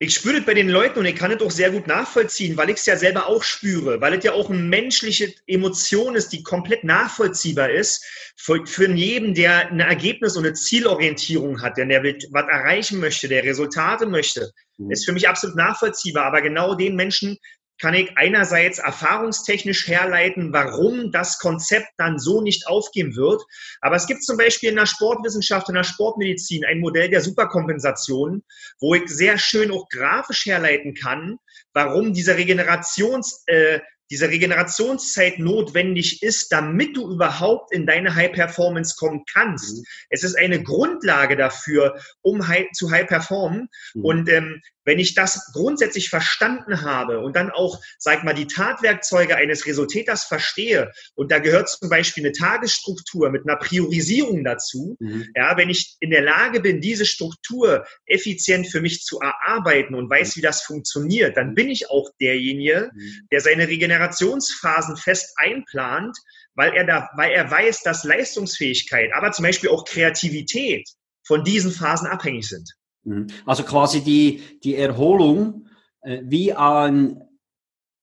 Ich 0.00 0.14
spüre 0.14 0.36
das 0.36 0.46
bei 0.46 0.54
den 0.54 0.68
Leuten 0.68 1.00
und 1.00 1.06
ich 1.06 1.16
kann 1.16 1.32
es 1.32 1.42
auch 1.42 1.50
sehr 1.50 1.72
gut 1.72 1.88
nachvollziehen, 1.88 2.56
weil 2.56 2.70
ich 2.70 2.76
es 2.76 2.86
ja 2.86 2.96
selber 2.96 3.26
auch 3.26 3.42
spüre, 3.42 4.00
weil 4.00 4.14
es 4.14 4.24
ja 4.24 4.32
auch 4.32 4.48
eine 4.48 4.60
menschliche 4.60 5.34
Emotion 5.46 6.14
ist, 6.14 6.28
die 6.28 6.44
komplett 6.44 6.84
nachvollziehbar 6.84 7.70
ist 7.70 8.04
für, 8.36 8.64
für 8.64 8.88
jeden, 8.88 9.34
der 9.34 9.70
ein 9.70 9.80
Ergebnis 9.80 10.36
und 10.36 10.46
eine 10.46 10.54
Zielorientierung 10.54 11.62
hat, 11.62 11.78
der, 11.78 11.86
der 11.86 12.04
was 12.04 12.48
erreichen 12.48 13.00
möchte, 13.00 13.26
der 13.26 13.42
Resultate 13.42 14.06
möchte. 14.06 14.52
Mhm. 14.76 14.92
Ist 14.92 15.04
für 15.04 15.12
mich 15.12 15.28
absolut 15.28 15.56
nachvollziehbar, 15.56 16.26
aber 16.26 16.42
genau 16.42 16.76
den 16.76 16.94
Menschen 16.94 17.36
kann 17.80 17.94
ich 17.94 18.16
einerseits 18.16 18.78
erfahrungstechnisch 18.78 19.86
herleiten, 19.86 20.52
warum 20.52 21.12
das 21.12 21.38
Konzept 21.38 21.88
dann 21.96 22.18
so 22.18 22.40
nicht 22.40 22.66
aufgehen 22.66 23.16
wird. 23.16 23.42
Aber 23.80 23.96
es 23.96 24.06
gibt 24.06 24.24
zum 24.24 24.36
Beispiel 24.36 24.70
in 24.70 24.76
der 24.76 24.86
Sportwissenschaft, 24.86 25.68
in 25.68 25.74
der 25.74 25.84
Sportmedizin 25.84 26.64
ein 26.64 26.80
Modell 26.80 27.08
der 27.08 27.20
Superkompensation, 27.20 28.42
wo 28.80 28.94
ich 28.94 29.08
sehr 29.08 29.38
schön 29.38 29.70
auch 29.70 29.88
grafisch 29.88 30.46
herleiten 30.46 30.94
kann, 30.94 31.38
warum 31.72 32.12
dieser 32.12 32.36
Regenerations, 32.36 33.44
äh, 33.46 33.80
diese 34.10 34.28
Regenerationszeit 34.30 35.38
notwendig 35.38 36.22
ist, 36.22 36.50
damit 36.50 36.96
du 36.96 37.12
überhaupt 37.12 37.72
in 37.72 37.86
deine 37.86 38.14
High 38.14 38.32
Performance 38.32 38.96
kommen 38.98 39.24
kannst. 39.30 39.78
Mhm. 39.78 39.84
Es 40.08 40.24
ist 40.24 40.36
eine 40.38 40.62
Grundlage 40.62 41.36
dafür, 41.36 42.00
um 42.22 42.48
high, 42.48 42.66
zu 42.72 42.90
High 42.90 43.06
Performen. 43.06 43.68
Mhm. 43.94 44.04
Und 44.04 44.28
ähm, 44.30 44.62
wenn 44.88 44.98
ich 44.98 45.14
das 45.14 45.52
grundsätzlich 45.52 46.08
verstanden 46.08 46.80
habe 46.80 47.20
und 47.20 47.36
dann 47.36 47.50
auch, 47.50 47.78
sag 47.98 48.24
mal, 48.24 48.32
die 48.32 48.46
Tatwerkzeuge 48.46 49.36
eines 49.36 49.66
Resultators 49.66 50.24
verstehe, 50.24 50.90
und 51.14 51.30
da 51.30 51.40
gehört 51.40 51.68
zum 51.68 51.90
Beispiel 51.90 52.24
eine 52.24 52.32
Tagesstruktur 52.32 53.28
mit 53.28 53.46
einer 53.46 53.58
Priorisierung 53.58 54.44
dazu, 54.44 54.96
mhm. 54.98 55.28
ja, 55.34 55.58
wenn 55.58 55.68
ich 55.68 55.98
in 56.00 56.08
der 56.08 56.22
Lage 56.22 56.60
bin, 56.60 56.80
diese 56.80 57.04
Struktur 57.04 57.84
effizient 58.06 58.66
für 58.68 58.80
mich 58.80 59.02
zu 59.02 59.20
erarbeiten 59.20 59.94
und 59.94 60.08
weiß, 60.08 60.38
wie 60.38 60.40
das 60.40 60.62
funktioniert, 60.62 61.36
dann 61.36 61.54
bin 61.54 61.68
ich 61.68 61.90
auch 61.90 62.08
derjenige, 62.18 62.90
mhm. 62.94 63.28
der 63.30 63.42
seine 63.42 63.68
Regenerationsphasen 63.68 64.96
fest 64.96 65.34
einplant, 65.36 66.16
weil 66.54 66.72
er 66.72 66.86
da, 66.86 67.10
weil 67.14 67.32
er 67.32 67.50
weiß, 67.50 67.82
dass 67.82 68.04
Leistungsfähigkeit, 68.04 69.10
aber 69.12 69.32
zum 69.32 69.42
Beispiel 69.42 69.68
auch 69.68 69.84
Kreativität 69.84 70.88
von 71.26 71.44
diesen 71.44 71.72
Phasen 71.72 72.06
abhängig 72.06 72.48
sind. 72.48 72.72
Mhm. 73.08 73.26
Also 73.46 73.62
quasi 73.62 74.02
die, 74.02 74.42
die 74.62 74.76
Erholung 74.76 75.66
äh, 76.02 76.20
wie 76.24 76.52
ein, 76.52 77.22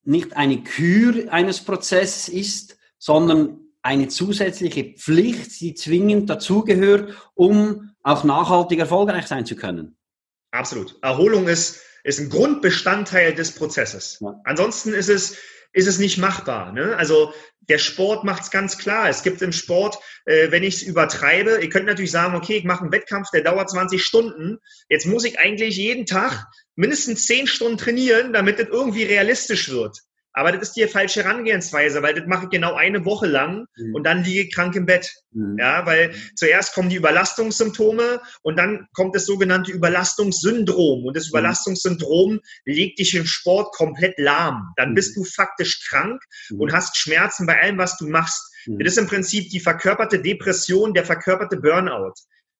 nicht 0.04 0.36
eine 0.36 0.64
Kür 0.64 1.32
eines 1.32 1.62
Prozesses 1.62 2.28
ist, 2.28 2.78
sondern 2.98 3.60
eine 3.82 4.08
zusätzliche 4.08 4.96
Pflicht, 4.96 5.62
die 5.62 5.76
zwingend 5.76 6.30
dazugehört, 6.30 7.14
um 7.36 7.92
auch 8.02 8.24
nachhaltig 8.24 8.80
erfolgreich 8.80 9.28
sein 9.28 9.46
zu 9.46 9.56
können. 9.56 9.96
Absolut. 10.52 10.98
Erholung 11.02 11.48
ist, 11.48 11.82
ist 12.04 12.20
ein 12.20 12.30
Grundbestandteil 12.30 13.36
des 13.36 13.52
Prozesses. 13.54 14.18
Ja. 14.22 14.40
Ansonsten 14.44 14.94
ist 14.94 15.10
es, 15.10 15.38
ist 15.76 15.88
es 15.88 16.00
nicht 16.00 16.18
machbar. 16.18 16.72
Ne? 16.72 16.96
Also 16.96 17.34
der 17.60 17.80
Sport 17.80 18.24
macht 18.24 18.44
es 18.44 18.52
ganz 18.52 18.78
klar. 18.78 19.10
Es 19.10 19.24
gibt 19.24 19.42
im 19.42 19.52
Sport, 19.52 19.98
äh, 20.24 20.50
wenn 20.50 20.64
ich 20.64 20.76
es 20.76 20.82
übertreibe, 20.84 21.60
ihr 21.62 21.70
könnt 21.70 21.86
natürlich 21.86 22.12
sagen, 22.12 22.34
okay, 22.34 22.56
ich 22.56 22.64
mache 22.64 22.84
einen 22.84 22.94
Wettkampf, 22.94 23.30
der 23.32 23.42
dauert 23.42 23.70
20 23.70 24.02
Stunden. 24.02 24.60
Jetzt 24.88 25.06
muss 25.06 25.26
ich 25.26 25.38
eigentlich 25.38 25.76
jeden 25.76 26.06
Tag 26.06 26.46
mindestens 26.76 27.26
10 27.26 27.48
Stunden 27.48 27.78
trainieren, 27.78 28.32
damit 28.32 28.58
es 28.58 28.70
irgendwie 28.70 29.04
realistisch 29.04 29.70
wird. 29.70 30.00
Aber 30.38 30.52
das 30.52 30.64
ist 30.64 30.76
die 30.76 30.86
falsche 30.88 31.24
Herangehensweise, 31.24 32.04
weil 32.04 32.14
das 32.14 32.28
mache 32.28 32.44
ich 32.44 32.50
genau 32.50 32.74
eine 32.74 33.06
Woche 33.06 33.26
lang 33.26 33.68
mhm. 33.78 33.96
und 33.96 34.04
dann 34.04 34.22
liege 34.22 34.42
ich 34.42 34.54
krank 34.54 34.76
im 34.76 34.86
Bett. 34.86 35.10
Mhm. 35.32 35.58
Ja, 35.58 35.86
weil 35.86 36.14
zuerst 36.36 36.74
kommen 36.74 36.90
die 36.90 36.98
Überlastungssymptome 36.98 38.20
und 38.42 38.58
dann 38.58 38.86
kommt 38.94 39.16
das 39.16 39.26
sogenannte 39.26 39.72
Überlastungssyndrom. 39.72 41.06
Und 41.06 41.16
das 41.16 41.28
mhm. 41.28 41.30
Überlastungssyndrom 41.30 42.42
legt 42.66 43.00
dich 43.00 43.16
im 43.16 43.26
Sport 43.26 43.74
komplett 43.76 44.20
lahm. 44.20 44.74
Dann 44.76 44.94
bist 44.94 45.16
mhm. 45.16 45.24
du 45.24 45.30
faktisch 45.30 45.88
krank 45.88 46.22
mhm. 46.50 46.60
und 46.60 46.74
hast 46.74 46.98
Schmerzen 46.98 47.48
bei 47.48 47.62
allem, 47.62 47.78
was 47.78 47.98
du 47.98 48.06
machst. 48.08 48.52
Das 48.68 48.94
ist 48.94 48.98
im 48.98 49.08
Prinzip 49.08 49.52
die 49.52 49.60
verkörperte 49.60 50.20
Depression, 50.20 50.94
der 50.94 51.06
verkörperte 51.06 51.58
Burnout. 51.58 52.14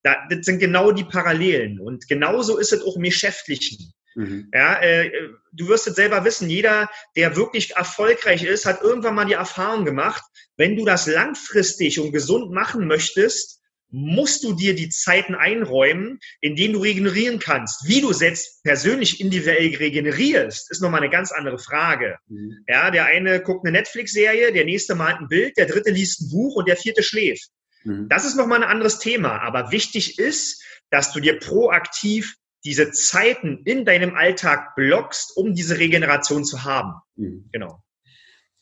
das 0.04 0.20
sind 0.42 0.60
genau 0.60 0.92
die 0.92 1.04
Parallelen. 1.04 1.80
Und 1.80 2.08
genauso 2.08 2.58
ist 2.58 2.72
es 2.72 2.84
auch 2.84 2.96
im 2.96 3.04
Geschäftlichen. 3.04 3.92
Mhm. 4.16 4.50
Ja, 4.54 4.82
äh, 4.82 5.12
du 5.52 5.68
wirst 5.68 5.88
es 5.88 5.96
selber 5.96 6.26
wissen, 6.26 6.50
jeder, 6.50 6.90
der 7.16 7.36
wirklich 7.36 7.76
erfolgreich 7.76 8.44
ist, 8.44 8.66
hat 8.66 8.82
irgendwann 8.82 9.16
mal 9.16 9.26
die 9.26 9.34
Erfahrung 9.34 9.86
gemacht, 9.86 10.24
wenn 10.58 10.76
du 10.76 10.86
das 10.86 11.06
langfristig 11.06 12.00
und 12.00 12.12
gesund 12.12 12.52
machen 12.52 12.88
möchtest, 12.88 13.62
musst 13.92 14.44
du 14.44 14.54
dir 14.54 14.76
die 14.76 14.90
Zeiten 14.90 15.36
einräumen, 15.36 16.20
in 16.42 16.56
denen 16.56 16.74
du 16.74 16.80
regenerieren 16.82 17.40
kannst. 17.40 17.88
Wie 17.88 18.02
du 18.02 18.14
selbst 18.14 18.64
persönlich 18.64 19.22
individuell 19.22 19.76
regenerierst, 19.76 20.72
ist 20.72 20.82
nochmal 20.82 21.02
eine 21.02 21.10
ganz 21.10 21.32
andere 21.32 21.60
Frage. 21.60 22.18
Mhm. 22.28 22.64
Ja, 22.68 22.92
der 22.92 23.06
eine 23.06 23.42
guckt 23.42 23.66
eine 23.66 23.78
Netflix-Serie, 23.78 24.52
der 24.52 24.66
nächste 24.66 24.96
malt 24.96 25.20
ein 25.20 25.28
Bild, 25.28 25.56
der 25.58 25.68
dritte 25.68 25.92
liest 25.92 26.22
ein 26.22 26.30
Buch 26.30 26.56
und 26.56 26.68
der 26.68 26.78
vierte 26.78 27.04
schläft. 27.04 27.50
Mhm. 27.84 28.10
Das 28.10 28.26
ist 28.26 28.36
nochmal 28.36 28.64
ein 28.64 28.70
anderes 28.70 29.00
Thema. 29.00 29.42
Aber 29.42 29.72
wichtig 29.72 30.20
ist, 30.20 30.64
dass 30.90 31.14
du 31.14 31.20
dir 31.20 31.40
proaktiv 31.40 32.36
diese 32.66 32.92
Zeiten 32.92 33.62
in 33.64 33.86
deinem 33.86 34.16
Alltag 34.16 34.76
blockst, 34.76 35.38
um 35.38 35.54
diese 35.54 35.78
Regeneration 35.78 36.44
zu 36.44 36.64
haben. 36.64 36.96
Mhm. 37.16 37.50
Genau. 37.52 37.80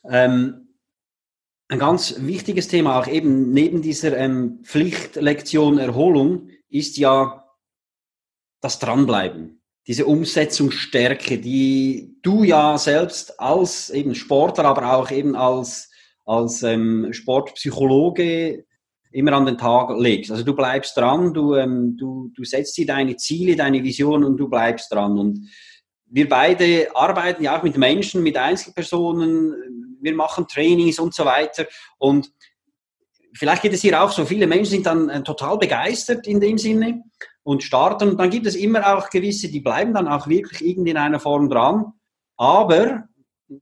Ähm, 0.10 0.76
ein 1.70 1.80
ganz 1.80 2.16
wichtiges 2.20 2.68
Thema, 2.68 3.00
auch 3.00 3.08
eben 3.08 3.52
neben 3.52 3.82
dieser 3.82 4.16
ähm, 4.18 4.60
Pflichtlektion 4.64 5.80
Erholung, 5.80 6.50
ist 6.70 6.98
ja 6.98 7.46
das 8.62 8.80
Dranbleiben, 8.80 9.62
diese 9.88 10.06
Umsetzungsstärke, 10.06 11.40
die 11.40 12.18
du 12.22 12.44
ja 12.44 12.78
selbst 12.78 13.40
als 13.40 13.90
eben 13.90 14.16
Sportler, 14.16 14.66
aber 14.66 14.94
auch 14.94 15.12
eben 15.12 15.36
als, 15.36 15.90
als 16.26 16.64
ähm, 16.64 17.12
Sportpsychologe 17.12 18.66
immer 19.14 19.34
an 19.34 19.46
den 19.46 19.58
Tag 19.58 19.92
legst. 19.98 20.32
Also 20.32 20.44
du 20.44 20.56
bleibst 20.56 20.98
dran, 20.98 21.34
du, 21.34 21.56
ähm, 21.56 21.96
du, 21.98 22.32
du 22.36 22.44
setzt 22.44 22.78
dir 22.78 22.86
deine 22.86 23.16
Ziele, 23.16 23.56
deine 23.56 23.84
Vision 23.84 24.24
und 24.24 24.38
du 24.38 24.50
bleibst 24.50 24.92
dran. 24.92 25.18
Und 25.18 25.50
wir 26.08 26.28
beide 26.28 26.88
arbeiten 26.96 27.44
ja 27.44 27.58
auch 27.58 27.64
mit 27.64 27.78
Menschen, 27.78 28.24
mit 28.24 28.38
Einzelpersonen, 28.38 29.98
wir 30.02 30.16
machen 30.16 30.48
Trainings 30.48 31.00
und 31.00 31.14
so 31.14 31.26
weiter. 31.26 31.66
Und 31.98 32.32
vielleicht 33.34 33.62
geht 33.62 33.74
es 33.74 33.82
hier 33.82 34.02
auch 34.02 34.12
so, 34.12 34.26
viele 34.26 34.48
Menschen 34.48 34.72
sind 34.72 34.86
dann 34.86 35.10
äh, 35.10 35.24
total 35.24 35.58
begeistert 35.58 36.28
in 36.28 36.40
dem 36.40 36.58
Sinne 36.58 37.04
und 37.44 37.64
starten. 37.64 38.10
Und 38.10 38.20
dann 38.20 38.32
gibt 38.32 38.48
es 38.48 38.56
immer 38.56 38.96
auch 38.96 39.10
gewisse, 39.10 39.50
die 39.50 39.62
bleiben 39.62 39.94
dann 39.94 40.08
auch 40.08 40.28
wirklich 40.28 40.66
irgendwie 40.66 40.92
in 40.92 40.98
einer 40.98 41.20
Form 41.20 41.50
dran. 41.50 41.94
Aber, 42.36 43.04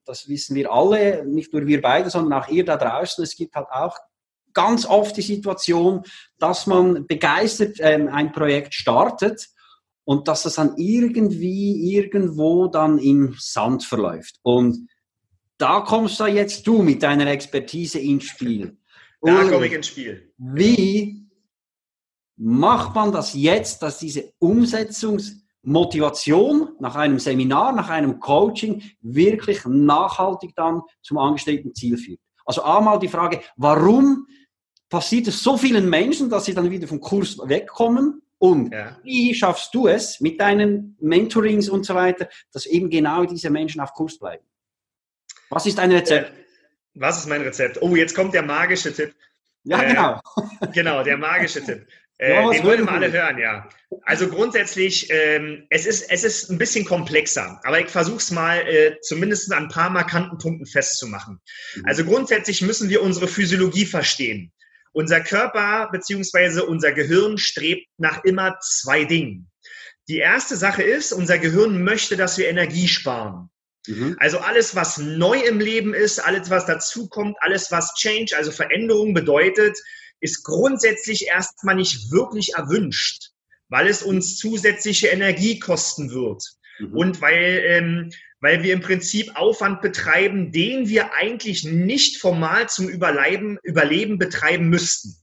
das 0.05 0.29
wissen 0.29 0.55
wir 0.55 0.71
alle, 0.71 1.25
nicht 1.25 1.51
nur 1.51 1.67
wir 1.67 1.81
beide, 1.81 2.09
sondern 2.09 2.41
auch 2.41 2.47
ihr 2.47 2.63
da 2.63 2.77
draußen, 2.77 3.21
es 3.21 3.35
gibt 3.35 3.55
halt 3.55 3.67
auch 3.69 3.97
ganz 4.53 4.85
oft 4.85 5.17
die 5.17 5.21
Situation, 5.21 6.03
dass 6.37 6.67
man 6.67 7.07
begeistert 7.07 7.77
ähm, 7.79 8.07
ein 8.07 8.31
Projekt 8.31 8.73
startet 8.73 9.49
und 10.03 10.27
dass 10.27 10.43
das 10.43 10.55
dann 10.55 10.75
irgendwie 10.77 11.95
irgendwo 11.95 12.67
dann 12.67 12.97
im 12.97 13.35
Sand 13.39 13.83
verläuft. 13.83 14.39
Und 14.41 14.89
da 15.57 15.81
kommst 15.81 16.19
da 16.19 16.27
jetzt 16.27 16.65
du 16.65 16.81
mit 16.81 17.03
deiner 17.03 17.27
Expertise 17.27 17.99
ins 17.99 18.23
Spiel. 18.25 18.77
Da 19.21 19.43
komme 19.43 19.67
ich 19.67 19.73
ins 19.73 19.85
Spiel. 19.87 20.33
Wie 20.37 21.27
macht 22.35 22.95
man 22.95 23.11
das 23.11 23.35
jetzt, 23.35 23.83
dass 23.83 23.99
diese 23.99 24.33
Umsetzungsmotivation 24.39 26.69
nach 26.79 26.95
einem 26.95 27.19
Seminar, 27.19 27.73
nach 27.73 27.89
einem 27.89 28.19
Coaching 28.19 28.81
wirklich 29.01 29.63
nachhaltig 29.65 30.55
dann 30.55 30.81
zum 31.03 31.19
angestrebten 31.19 31.75
Ziel 31.75 31.99
führt? 31.99 32.19
Also 32.45 32.63
einmal 32.63 32.97
die 32.97 33.07
Frage, 33.07 33.41
warum 33.55 34.25
passiert 34.91 35.27
es 35.27 35.41
so 35.41 35.57
vielen 35.57 35.89
Menschen, 35.89 36.29
dass 36.29 36.45
sie 36.45 36.53
dann 36.53 36.69
wieder 36.69 36.87
vom 36.87 36.99
Kurs 36.99 37.39
wegkommen. 37.39 38.21
Und 38.37 38.73
ja. 38.73 38.97
wie 39.03 39.33
schaffst 39.33 39.73
du 39.73 39.87
es 39.87 40.19
mit 40.19 40.39
deinen 40.39 40.97
Mentorings 40.99 41.69
und 41.69 41.85
so 41.85 41.95
weiter, 41.95 42.27
dass 42.51 42.65
eben 42.65 42.89
genau 42.89 43.25
diese 43.25 43.49
Menschen 43.49 43.81
auf 43.81 43.93
Kurs 43.93 44.19
bleiben? 44.19 44.43
Was 45.49 45.65
ist 45.65 45.77
dein 45.77 45.91
Rezept? 45.91 46.29
Äh, 46.29 46.41
was 46.93 47.19
ist 47.19 47.27
mein 47.27 47.41
Rezept? 47.41 47.81
Oh, 47.81 47.95
jetzt 47.95 48.15
kommt 48.15 48.33
der 48.33 48.43
magische 48.43 48.93
Tipp. 48.93 49.15
Ja, 49.63 49.81
äh, 49.81 49.87
genau. 49.87 50.19
genau, 50.73 51.03
der 51.03 51.17
magische 51.17 51.63
Tipp. 51.63 51.87
Äh, 52.17 52.33
ja, 52.33 52.49
den 52.49 52.63
wollen 52.63 52.85
wir 52.85 52.91
alle 52.91 53.11
hören, 53.11 53.37
ja. 53.37 53.69
Also 54.03 54.27
grundsätzlich, 54.27 55.07
ähm, 55.09 55.67
es, 55.69 55.85
ist, 55.85 56.11
es 56.11 56.23
ist 56.23 56.49
ein 56.49 56.57
bisschen 56.57 56.85
komplexer, 56.85 57.59
aber 57.63 57.79
ich 57.79 57.89
versuche 57.89 58.17
es 58.17 58.31
mal 58.31 58.57
äh, 58.67 58.99
zumindest 59.01 59.51
an 59.53 59.63
ein 59.63 59.69
paar 59.69 59.89
markanten 59.89 60.37
Punkten 60.37 60.65
festzumachen. 60.65 61.39
Mhm. 61.75 61.85
Also 61.85 62.05
grundsätzlich 62.05 62.61
müssen 62.61 62.89
wir 62.89 63.01
unsere 63.01 63.27
Physiologie 63.27 63.85
verstehen. 63.85 64.51
Unser 64.93 65.21
Körper 65.21 65.89
beziehungsweise 65.91 66.65
unser 66.65 66.91
Gehirn 66.91 67.37
strebt 67.37 67.87
nach 67.97 68.23
immer 68.23 68.57
zwei 68.61 69.05
Dingen. 69.05 69.49
Die 70.07 70.17
erste 70.17 70.57
Sache 70.57 70.83
ist, 70.83 71.13
unser 71.13 71.37
Gehirn 71.37 71.83
möchte, 71.83 72.17
dass 72.17 72.37
wir 72.37 72.49
Energie 72.49 72.87
sparen. 72.87 73.49
Mhm. 73.87 74.17
Also 74.19 74.39
alles, 74.39 74.75
was 74.75 74.97
neu 74.97 75.39
im 75.39 75.59
Leben 75.59 75.93
ist, 75.93 76.19
alles, 76.19 76.49
was 76.49 76.65
dazukommt, 76.65 77.37
alles, 77.39 77.71
was 77.71 77.93
Change, 77.95 78.35
also 78.37 78.51
Veränderung 78.51 79.13
bedeutet, 79.13 79.77
ist 80.19 80.43
grundsätzlich 80.43 81.27
erstmal 81.27 81.75
nicht 81.75 82.11
wirklich 82.11 82.53
erwünscht, 82.53 83.31
weil 83.69 83.87
es 83.87 84.03
uns 84.03 84.37
zusätzliche 84.37 85.07
Energie 85.07 85.59
kosten 85.59 86.11
wird. 86.11 86.43
Mhm. 86.81 86.97
und 86.97 87.21
weil, 87.21 87.63
ähm, 87.65 88.11
weil 88.39 88.63
wir 88.63 88.73
im 88.73 88.81
Prinzip 88.81 89.35
Aufwand 89.35 89.81
betreiben, 89.81 90.51
den 90.51 90.89
wir 90.89 91.13
eigentlich 91.13 91.63
nicht 91.63 92.19
formal 92.19 92.69
zum 92.69 92.89
Überleben, 92.89 93.57
Überleben 93.63 94.17
betreiben 94.17 94.69
müssten. 94.69 95.15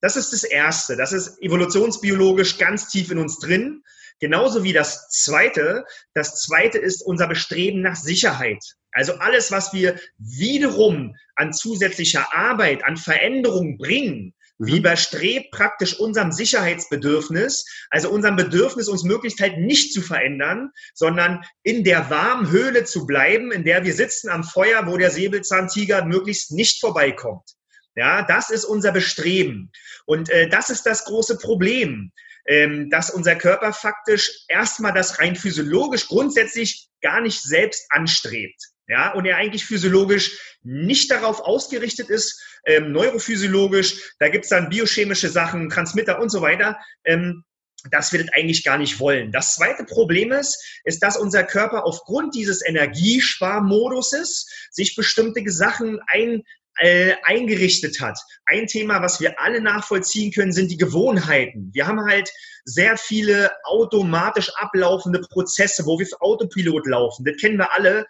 Das 0.00 0.16
ist 0.16 0.32
das 0.32 0.44
Erste. 0.44 0.96
Das 0.96 1.12
ist 1.12 1.42
evolutionsbiologisch 1.42 2.58
ganz 2.58 2.88
tief 2.88 3.10
in 3.10 3.18
uns 3.18 3.38
drin. 3.38 3.82
Genauso 4.18 4.64
wie 4.64 4.72
das 4.72 5.08
Zweite. 5.08 5.84
Das 6.14 6.42
Zweite 6.42 6.78
ist 6.78 7.02
unser 7.02 7.26
Bestreben 7.26 7.82
nach 7.82 7.96
Sicherheit. 7.96 8.62
Also 8.92 9.14
alles, 9.14 9.52
was 9.52 9.72
wir 9.72 9.98
wiederum 10.18 11.14
an 11.36 11.52
zusätzlicher 11.52 12.34
Arbeit, 12.34 12.84
an 12.84 12.96
Veränderungen 12.96 13.78
bringen, 13.78 14.34
wie 14.60 14.78
überstrebt 14.78 15.50
praktisch 15.52 15.98
unserem 15.98 16.32
Sicherheitsbedürfnis, 16.32 17.64
also 17.88 18.10
unserem 18.10 18.36
Bedürfnis, 18.36 18.88
uns 18.88 19.04
möglichst 19.04 19.40
halt 19.40 19.58
nicht 19.58 19.92
zu 19.92 20.02
verändern, 20.02 20.70
sondern 20.94 21.42
in 21.62 21.82
der 21.82 22.10
warmen 22.10 22.50
Höhle 22.50 22.84
zu 22.84 23.06
bleiben, 23.06 23.52
in 23.52 23.64
der 23.64 23.84
wir 23.84 23.94
sitzen 23.94 24.28
am 24.28 24.44
Feuer, 24.44 24.86
wo 24.86 24.98
der 24.98 25.10
Säbelzahntiger 25.10 26.04
möglichst 26.04 26.52
nicht 26.52 26.80
vorbeikommt. 26.80 27.48
Ja, 27.96 28.22
das 28.22 28.50
ist 28.50 28.64
unser 28.64 28.92
Bestreben. 28.92 29.72
Und 30.04 30.28
äh, 30.28 30.48
das 30.48 30.70
ist 30.70 30.84
das 30.84 31.04
große 31.06 31.38
Problem, 31.38 32.12
ähm, 32.46 32.90
dass 32.90 33.10
unser 33.10 33.36
Körper 33.36 33.72
faktisch 33.72 34.44
erstmal 34.48 34.92
das 34.92 35.18
rein 35.18 35.36
physiologisch 35.36 36.06
grundsätzlich 36.06 36.88
gar 37.00 37.20
nicht 37.20 37.42
selbst 37.42 37.86
anstrebt. 37.90 38.62
Ja, 38.90 39.12
und 39.12 39.24
er 39.24 39.36
eigentlich 39.36 39.64
physiologisch 39.64 40.58
nicht 40.64 41.12
darauf 41.12 41.42
ausgerichtet 41.42 42.10
ist, 42.10 42.42
ähm, 42.66 42.90
neurophysiologisch, 42.90 44.16
da 44.18 44.28
gibt's 44.28 44.48
dann 44.48 44.68
biochemische 44.68 45.28
Sachen, 45.28 45.70
Transmitter 45.70 46.20
und 46.20 46.28
so 46.28 46.42
weiter, 46.42 46.76
ähm, 47.04 47.44
dass 47.92 48.12
wir 48.12 48.18
das 48.18 48.34
eigentlich 48.34 48.64
gar 48.64 48.78
nicht 48.78 48.98
wollen. 48.98 49.30
Das 49.30 49.54
zweite 49.54 49.84
Problem 49.84 50.32
ist, 50.32 50.60
ist, 50.82 51.04
dass 51.04 51.16
unser 51.16 51.44
Körper 51.44 51.84
aufgrund 51.84 52.34
dieses 52.34 52.66
Energiesparmoduses 52.66 54.50
sich 54.72 54.96
bestimmte 54.96 55.48
Sachen 55.52 56.00
ein, 56.08 56.42
äh, 56.80 57.14
eingerichtet 57.22 58.00
hat. 58.00 58.18
Ein 58.44 58.66
Thema, 58.66 59.02
was 59.02 59.20
wir 59.20 59.40
alle 59.40 59.60
nachvollziehen 59.60 60.32
können, 60.32 60.52
sind 60.52 60.68
die 60.68 60.78
Gewohnheiten. 60.78 61.70
Wir 61.72 61.86
haben 61.86 62.04
halt 62.04 62.28
sehr 62.64 62.96
viele 62.96 63.52
automatisch 63.62 64.50
ablaufende 64.56 65.20
Prozesse, 65.20 65.86
wo 65.86 65.96
wir 65.96 66.06
für 66.06 66.20
Autopilot 66.20 66.88
laufen. 66.88 67.24
Das 67.24 67.36
kennen 67.36 67.56
wir 67.56 67.72
alle 67.72 68.04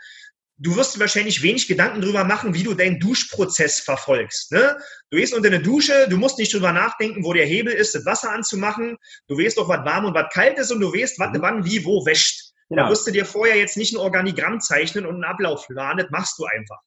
du 0.60 0.76
wirst 0.76 0.94
dir 0.94 1.00
wahrscheinlich 1.00 1.42
wenig 1.42 1.66
Gedanken 1.66 2.00
drüber 2.00 2.24
machen, 2.24 2.54
wie 2.54 2.62
du 2.62 2.74
deinen 2.74 3.00
Duschprozess 3.00 3.80
verfolgst. 3.80 4.52
Ne? 4.52 4.76
Du 5.10 5.16
gehst 5.16 5.34
unter 5.34 5.48
eine 5.48 5.60
Dusche, 5.60 6.06
du 6.08 6.18
musst 6.18 6.38
nicht 6.38 6.52
drüber 6.52 6.72
nachdenken, 6.72 7.24
wo 7.24 7.32
der 7.32 7.46
Hebel 7.46 7.72
ist, 7.72 7.94
das 7.94 8.04
Wasser 8.04 8.30
anzumachen. 8.30 8.96
Du 9.26 9.38
weißt 9.38 9.58
doch, 9.58 9.68
was 9.68 9.84
warm 9.84 10.04
und 10.04 10.14
was 10.14 10.32
kalt 10.32 10.58
ist 10.58 10.70
und 10.70 10.80
du 10.80 10.92
weißt, 10.92 11.18
was 11.18 11.32
mhm. 11.32 11.42
wann, 11.42 11.64
wie, 11.64 11.84
wo 11.84 12.04
wäscht. 12.04 12.52
Genau. 12.68 12.84
Da 12.84 12.90
wirst 12.90 13.06
du 13.06 13.10
dir 13.10 13.24
vorher 13.24 13.56
jetzt 13.56 13.76
nicht 13.76 13.94
ein 13.94 13.98
Organigramm 13.98 14.60
zeichnen 14.60 15.06
und 15.06 15.14
einen 15.14 15.24
Ablauf 15.24 15.66
planen, 15.66 15.98
das 15.98 16.10
machst 16.10 16.38
du 16.38 16.44
einfach. 16.44 16.78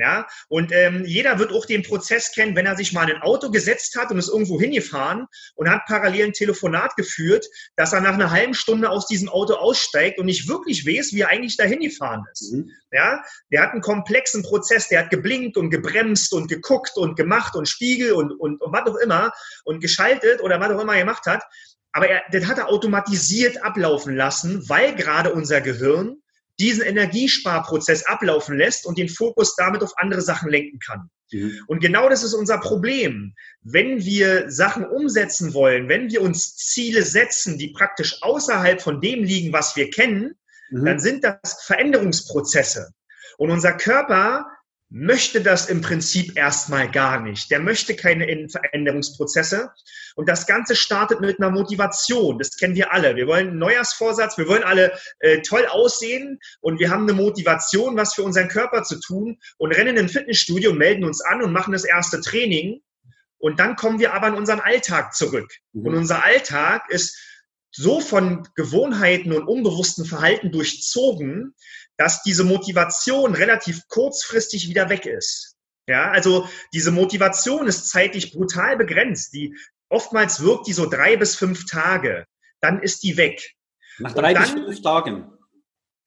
Ja, 0.00 0.28
und 0.46 0.70
ähm, 0.70 1.04
jeder 1.04 1.40
wird 1.40 1.52
auch 1.52 1.66
den 1.66 1.82
Prozess 1.82 2.30
kennen, 2.30 2.54
wenn 2.54 2.66
er 2.66 2.76
sich 2.76 2.92
mal 2.92 3.10
in 3.10 3.16
ein 3.16 3.22
Auto 3.22 3.50
gesetzt 3.50 3.96
hat 3.98 4.12
und 4.12 4.18
ist 4.18 4.28
irgendwo 4.28 4.60
hingefahren 4.60 5.26
und 5.56 5.68
hat 5.68 5.86
parallel 5.86 6.26
ein 6.26 6.32
Telefonat 6.32 6.94
geführt, 6.94 7.44
dass 7.74 7.92
er 7.92 8.00
nach 8.00 8.14
einer 8.14 8.30
halben 8.30 8.54
Stunde 8.54 8.90
aus 8.90 9.08
diesem 9.08 9.28
Auto 9.28 9.54
aussteigt 9.54 10.20
und 10.20 10.26
nicht 10.26 10.46
wirklich 10.46 10.86
weiß, 10.86 11.14
wie 11.14 11.22
er 11.22 11.30
eigentlich 11.30 11.56
da 11.56 11.64
hingefahren 11.64 12.22
ist. 12.32 12.52
Mhm. 12.52 12.70
Ja, 12.92 13.24
der 13.50 13.60
hat 13.60 13.72
einen 13.72 13.80
komplexen 13.80 14.44
Prozess, 14.44 14.86
der 14.86 15.00
hat 15.00 15.10
geblinkt 15.10 15.56
und 15.56 15.70
gebremst 15.70 16.32
und 16.32 16.46
geguckt 16.46 16.96
und 16.96 17.16
gemacht 17.16 17.56
und 17.56 17.68
Spiegel 17.68 18.12
und, 18.12 18.30
und, 18.30 18.60
und 18.60 18.72
was 18.72 18.86
auch 18.86 18.96
immer 18.98 19.32
und 19.64 19.80
geschaltet 19.80 20.40
oder 20.42 20.60
was 20.60 20.70
auch 20.70 20.80
immer 20.80 20.94
er 20.94 21.00
gemacht 21.00 21.26
hat. 21.26 21.42
Aber 21.90 22.08
er, 22.08 22.22
das 22.30 22.46
hat 22.46 22.58
er 22.58 22.68
automatisiert 22.68 23.64
ablaufen 23.64 24.14
lassen, 24.14 24.68
weil 24.68 24.94
gerade 24.94 25.32
unser 25.32 25.60
Gehirn 25.60 26.22
diesen 26.60 26.84
Energiesparprozess 26.84 28.06
ablaufen 28.06 28.56
lässt 28.56 28.86
und 28.86 28.98
den 28.98 29.08
Fokus 29.08 29.54
damit 29.56 29.82
auf 29.82 29.92
andere 29.96 30.22
Sachen 30.22 30.50
lenken 30.50 30.78
kann. 30.78 31.10
Mhm. 31.32 31.62
Und 31.66 31.80
genau 31.80 32.08
das 32.08 32.22
ist 32.22 32.34
unser 32.34 32.58
Problem. 32.58 33.34
Wenn 33.62 34.04
wir 34.04 34.50
Sachen 34.50 34.84
umsetzen 34.84 35.54
wollen, 35.54 35.88
wenn 35.88 36.10
wir 36.10 36.22
uns 36.22 36.56
Ziele 36.56 37.02
setzen, 37.02 37.58
die 37.58 37.68
praktisch 37.68 38.22
außerhalb 38.22 38.80
von 38.80 39.00
dem 39.00 39.22
liegen, 39.22 39.52
was 39.52 39.76
wir 39.76 39.90
kennen, 39.90 40.34
mhm. 40.70 40.84
dann 40.84 40.98
sind 40.98 41.24
das 41.24 41.62
Veränderungsprozesse. 41.64 42.90
Und 43.36 43.50
unser 43.50 43.72
Körper 43.72 44.46
möchte 44.90 45.42
das 45.42 45.68
im 45.68 45.82
Prinzip 45.82 46.36
erstmal 46.36 46.90
gar 46.90 47.20
nicht. 47.20 47.50
Der 47.50 47.60
möchte 47.60 47.94
keine 47.94 48.48
Veränderungsprozesse. 48.48 49.70
Und 50.16 50.28
das 50.28 50.46
Ganze 50.46 50.76
startet 50.76 51.20
mit 51.20 51.38
einer 51.38 51.50
Motivation. 51.50 52.38
Das 52.38 52.56
kennen 52.56 52.74
wir 52.74 52.92
alle. 52.92 53.14
Wir 53.14 53.26
wollen 53.26 53.48
einen 53.48 53.58
Neujahrsvorsatz, 53.58 54.38
wir 54.38 54.48
wollen 54.48 54.62
alle 54.62 54.98
äh, 55.20 55.42
toll 55.42 55.66
aussehen 55.66 56.38
und 56.60 56.80
wir 56.80 56.90
haben 56.90 57.02
eine 57.02 57.12
Motivation, 57.12 57.96
was 57.96 58.14
für 58.14 58.22
unseren 58.22 58.48
Körper 58.48 58.82
zu 58.82 58.98
tun 58.98 59.38
und 59.58 59.72
rennen 59.72 59.96
in 59.96 60.04
ein 60.04 60.08
Fitnessstudio, 60.08 60.72
melden 60.72 61.04
uns 61.04 61.20
an 61.20 61.42
und 61.42 61.52
machen 61.52 61.72
das 61.72 61.84
erste 61.84 62.20
Training. 62.20 62.80
Und 63.36 63.60
dann 63.60 63.76
kommen 63.76 64.00
wir 64.00 64.14
aber 64.14 64.28
in 64.28 64.34
unseren 64.34 64.60
Alltag 64.60 65.14
zurück. 65.14 65.52
Mhm. 65.72 65.86
Und 65.86 65.94
unser 65.94 66.24
Alltag 66.24 66.88
ist 66.88 67.16
so 67.70 68.00
von 68.00 68.48
Gewohnheiten 68.56 69.32
und 69.32 69.46
unbewussten 69.46 70.04
Verhalten 70.04 70.50
durchzogen, 70.50 71.54
dass 71.98 72.22
diese 72.22 72.44
Motivation 72.44 73.34
relativ 73.34 73.86
kurzfristig 73.88 74.68
wieder 74.68 74.88
weg 74.88 75.04
ist. 75.04 75.56
Ja, 75.86 76.10
also 76.10 76.48
diese 76.72 76.92
Motivation 76.92 77.66
ist 77.66 77.88
zeitlich 77.88 78.32
brutal 78.32 78.76
begrenzt. 78.76 79.34
Die 79.34 79.56
oftmals 79.88 80.40
wirkt 80.42 80.66
die 80.66 80.72
so 80.72 80.88
drei 80.88 81.16
bis 81.16 81.34
fünf 81.34 81.66
Tage. 81.66 82.26
Dann 82.60 82.80
ist 82.80 83.02
die 83.02 83.16
weg. 83.16 83.54
Nach 83.98 84.14
drei 84.14 84.32
dann, 84.32 84.42
bis 84.42 84.52
fünf 84.52 84.82
Tagen. 84.82 85.32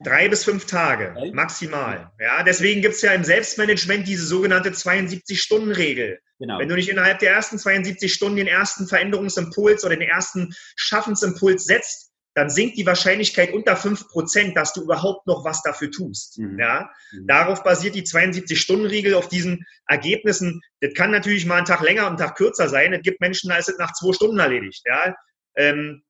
Drei 0.03 0.29
bis 0.29 0.43
fünf 0.43 0.65
Tage, 0.65 1.13
okay. 1.15 1.31
maximal. 1.31 2.11
Ja, 2.19 2.41
deswegen 2.41 2.81
gibt's 2.81 3.03
ja 3.03 3.13
im 3.13 3.23
Selbstmanagement 3.23 4.07
diese 4.07 4.25
sogenannte 4.25 4.71
72-Stunden-Regel. 4.71 6.19
Genau. 6.39 6.57
Wenn 6.57 6.69
du 6.69 6.75
nicht 6.75 6.89
innerhalb 6.89 7.19
der 7.19 7.31
ersten 7.31 7.59
72 7.59 8.11
Stunden 8.11 8.37
den 8.37 8.47
ersten 8.47 8.87
Veränderungsimpuls 8.87 9.85
oder 9.85 9.95
den 9.95 10.07
ersten 10.07 10.55
Schaffensimpuls 10.75 11.65
setzt, 11.65 12.10
dann 12.33 12.49
sinkt 12.49 12.77
die 12.77 12.85
Wahrscheinlichkeit 12.85 13.53
unter 13.53 13.75
fünf 13.75 14.07
Prozent, 14.07 14.55
dass 14.55 14.73
du 14.73 14.83
überhaupt 14.83 15.27
noch 15.27 15.43
was 15.43 15.61
dafür 15.63 15.91
tust. 15.91 16.39
Mhm. 16.39 16.59
Ja? 16.59 16.89
Mhm. 17.11 17.27
Darauf 17.27 17.63
basiert 17.63 17.95
die 17.95 18.03
72-Stunden-Regel 18.03 19.15
auf 19.15 19.27
diesen 19.27 19.65
Ergebnissen. 19.87 20.61
Das 20.79 20.93
kann 20.93 21.11
natürlich 21.11 21.45
mal 21.45 21.57
einen 21.57 21.65
Tag 21.65 21.81
länger 21.81 22.03
und 22.03 22.09
einen 22.09 22.17
Tag 22.17 22.35
kürzer 22.35 22.69
sein. 22.69 22.93
Es 22.93 23.01
gibt 23.01 23.19
Menschen, 23.19 23.49
da 23.49 23.57
ist 23.57 23.69
es 23.69 23.77
nach 23.77 23.93
zwei 23.93 24.13
Stunden 24.13 24.39
erledigt. 24.39 24.81
Ja? 24.85 25.15
Ähm, 25.55 26.03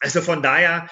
also 0.00 0.20
von 0.20 0.42
daher, 0.42 0.88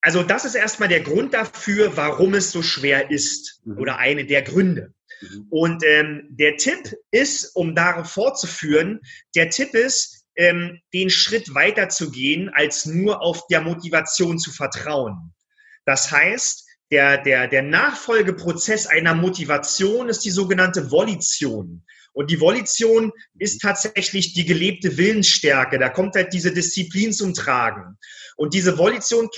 also 0.00 0.22
das 0.22 0.44
ist 0.44 0.54
erstmal 0.54 0.88
der 0.88 1.00
Grund 1.00 1.34
dafür, 1.34 1.96
warum 1.96 2.34
es 2.34 2.50
so 2.50 2.62
schwer 2.62 3.10
ist. 3.10 3.60
Mhm. 3.64 3.78
Oder 3.78 3.98
eine 3.98 4.26
der 4.26 4.42
Gründe. 4.42 4.92
Mhm. 5.20 5.46
Und 5.50 5.84
ähm, 5.84 6.26
der 6.30 6.56
Tipp 6.56 6.94
ist, 7.12 7.54
um 7.54 7.74
darauf 7.74 8.10
fortzuführen, 8.10 9.00
der 9.36 9.50
Tipp 9.50 9.74
ist, 9.74 10.15
ähm, 10.36 10.80
den 10.92 11.10
Schritt 11.10 11.54
weiter 11.54 11.88
zu 11.88 12.10
gehen, 12.10 12.50
als 12.54 12.86
nur 12.86 13.22
auf 13.22 13.46
der 13.48 13.60
Motivation 13.60 14.38
zu 14.38 14.52
vertrauen. 14.52 15.34
Das 15.84 16.10
heißt, 16.10 16.64
der, 16.90 17.18
der, 17.18 17.48
der 17.48 17.62
Nachfolgeprozess 17.62 18.86
einer 18.86 19.14
Motivation 19.14 20.08
ist 20.08 20.24
die 20.24 20.30
sogenannte 20.30 20.90
Volition. 20.90 21.84
Und 22.12 22.30
die 22.30 22.40
Volition 22.40 23.12
ist 23.38 23.60
tatsächlich 23.60 24.32
die 24.32 24.46
gelebte 24.46 24.96
Willensstärke. 24.96 25.78
Da 25.78 25.90
kommt 25.90 26.14
halt 26.14 26.32
diese 26.32 26.52
Disziplin 26.52 27.12
zum 27.12 27.34
Tragen. 27.34 27.98
Und 28.36 28.54
diese 28.54 28.78
Volition 28.78 29.28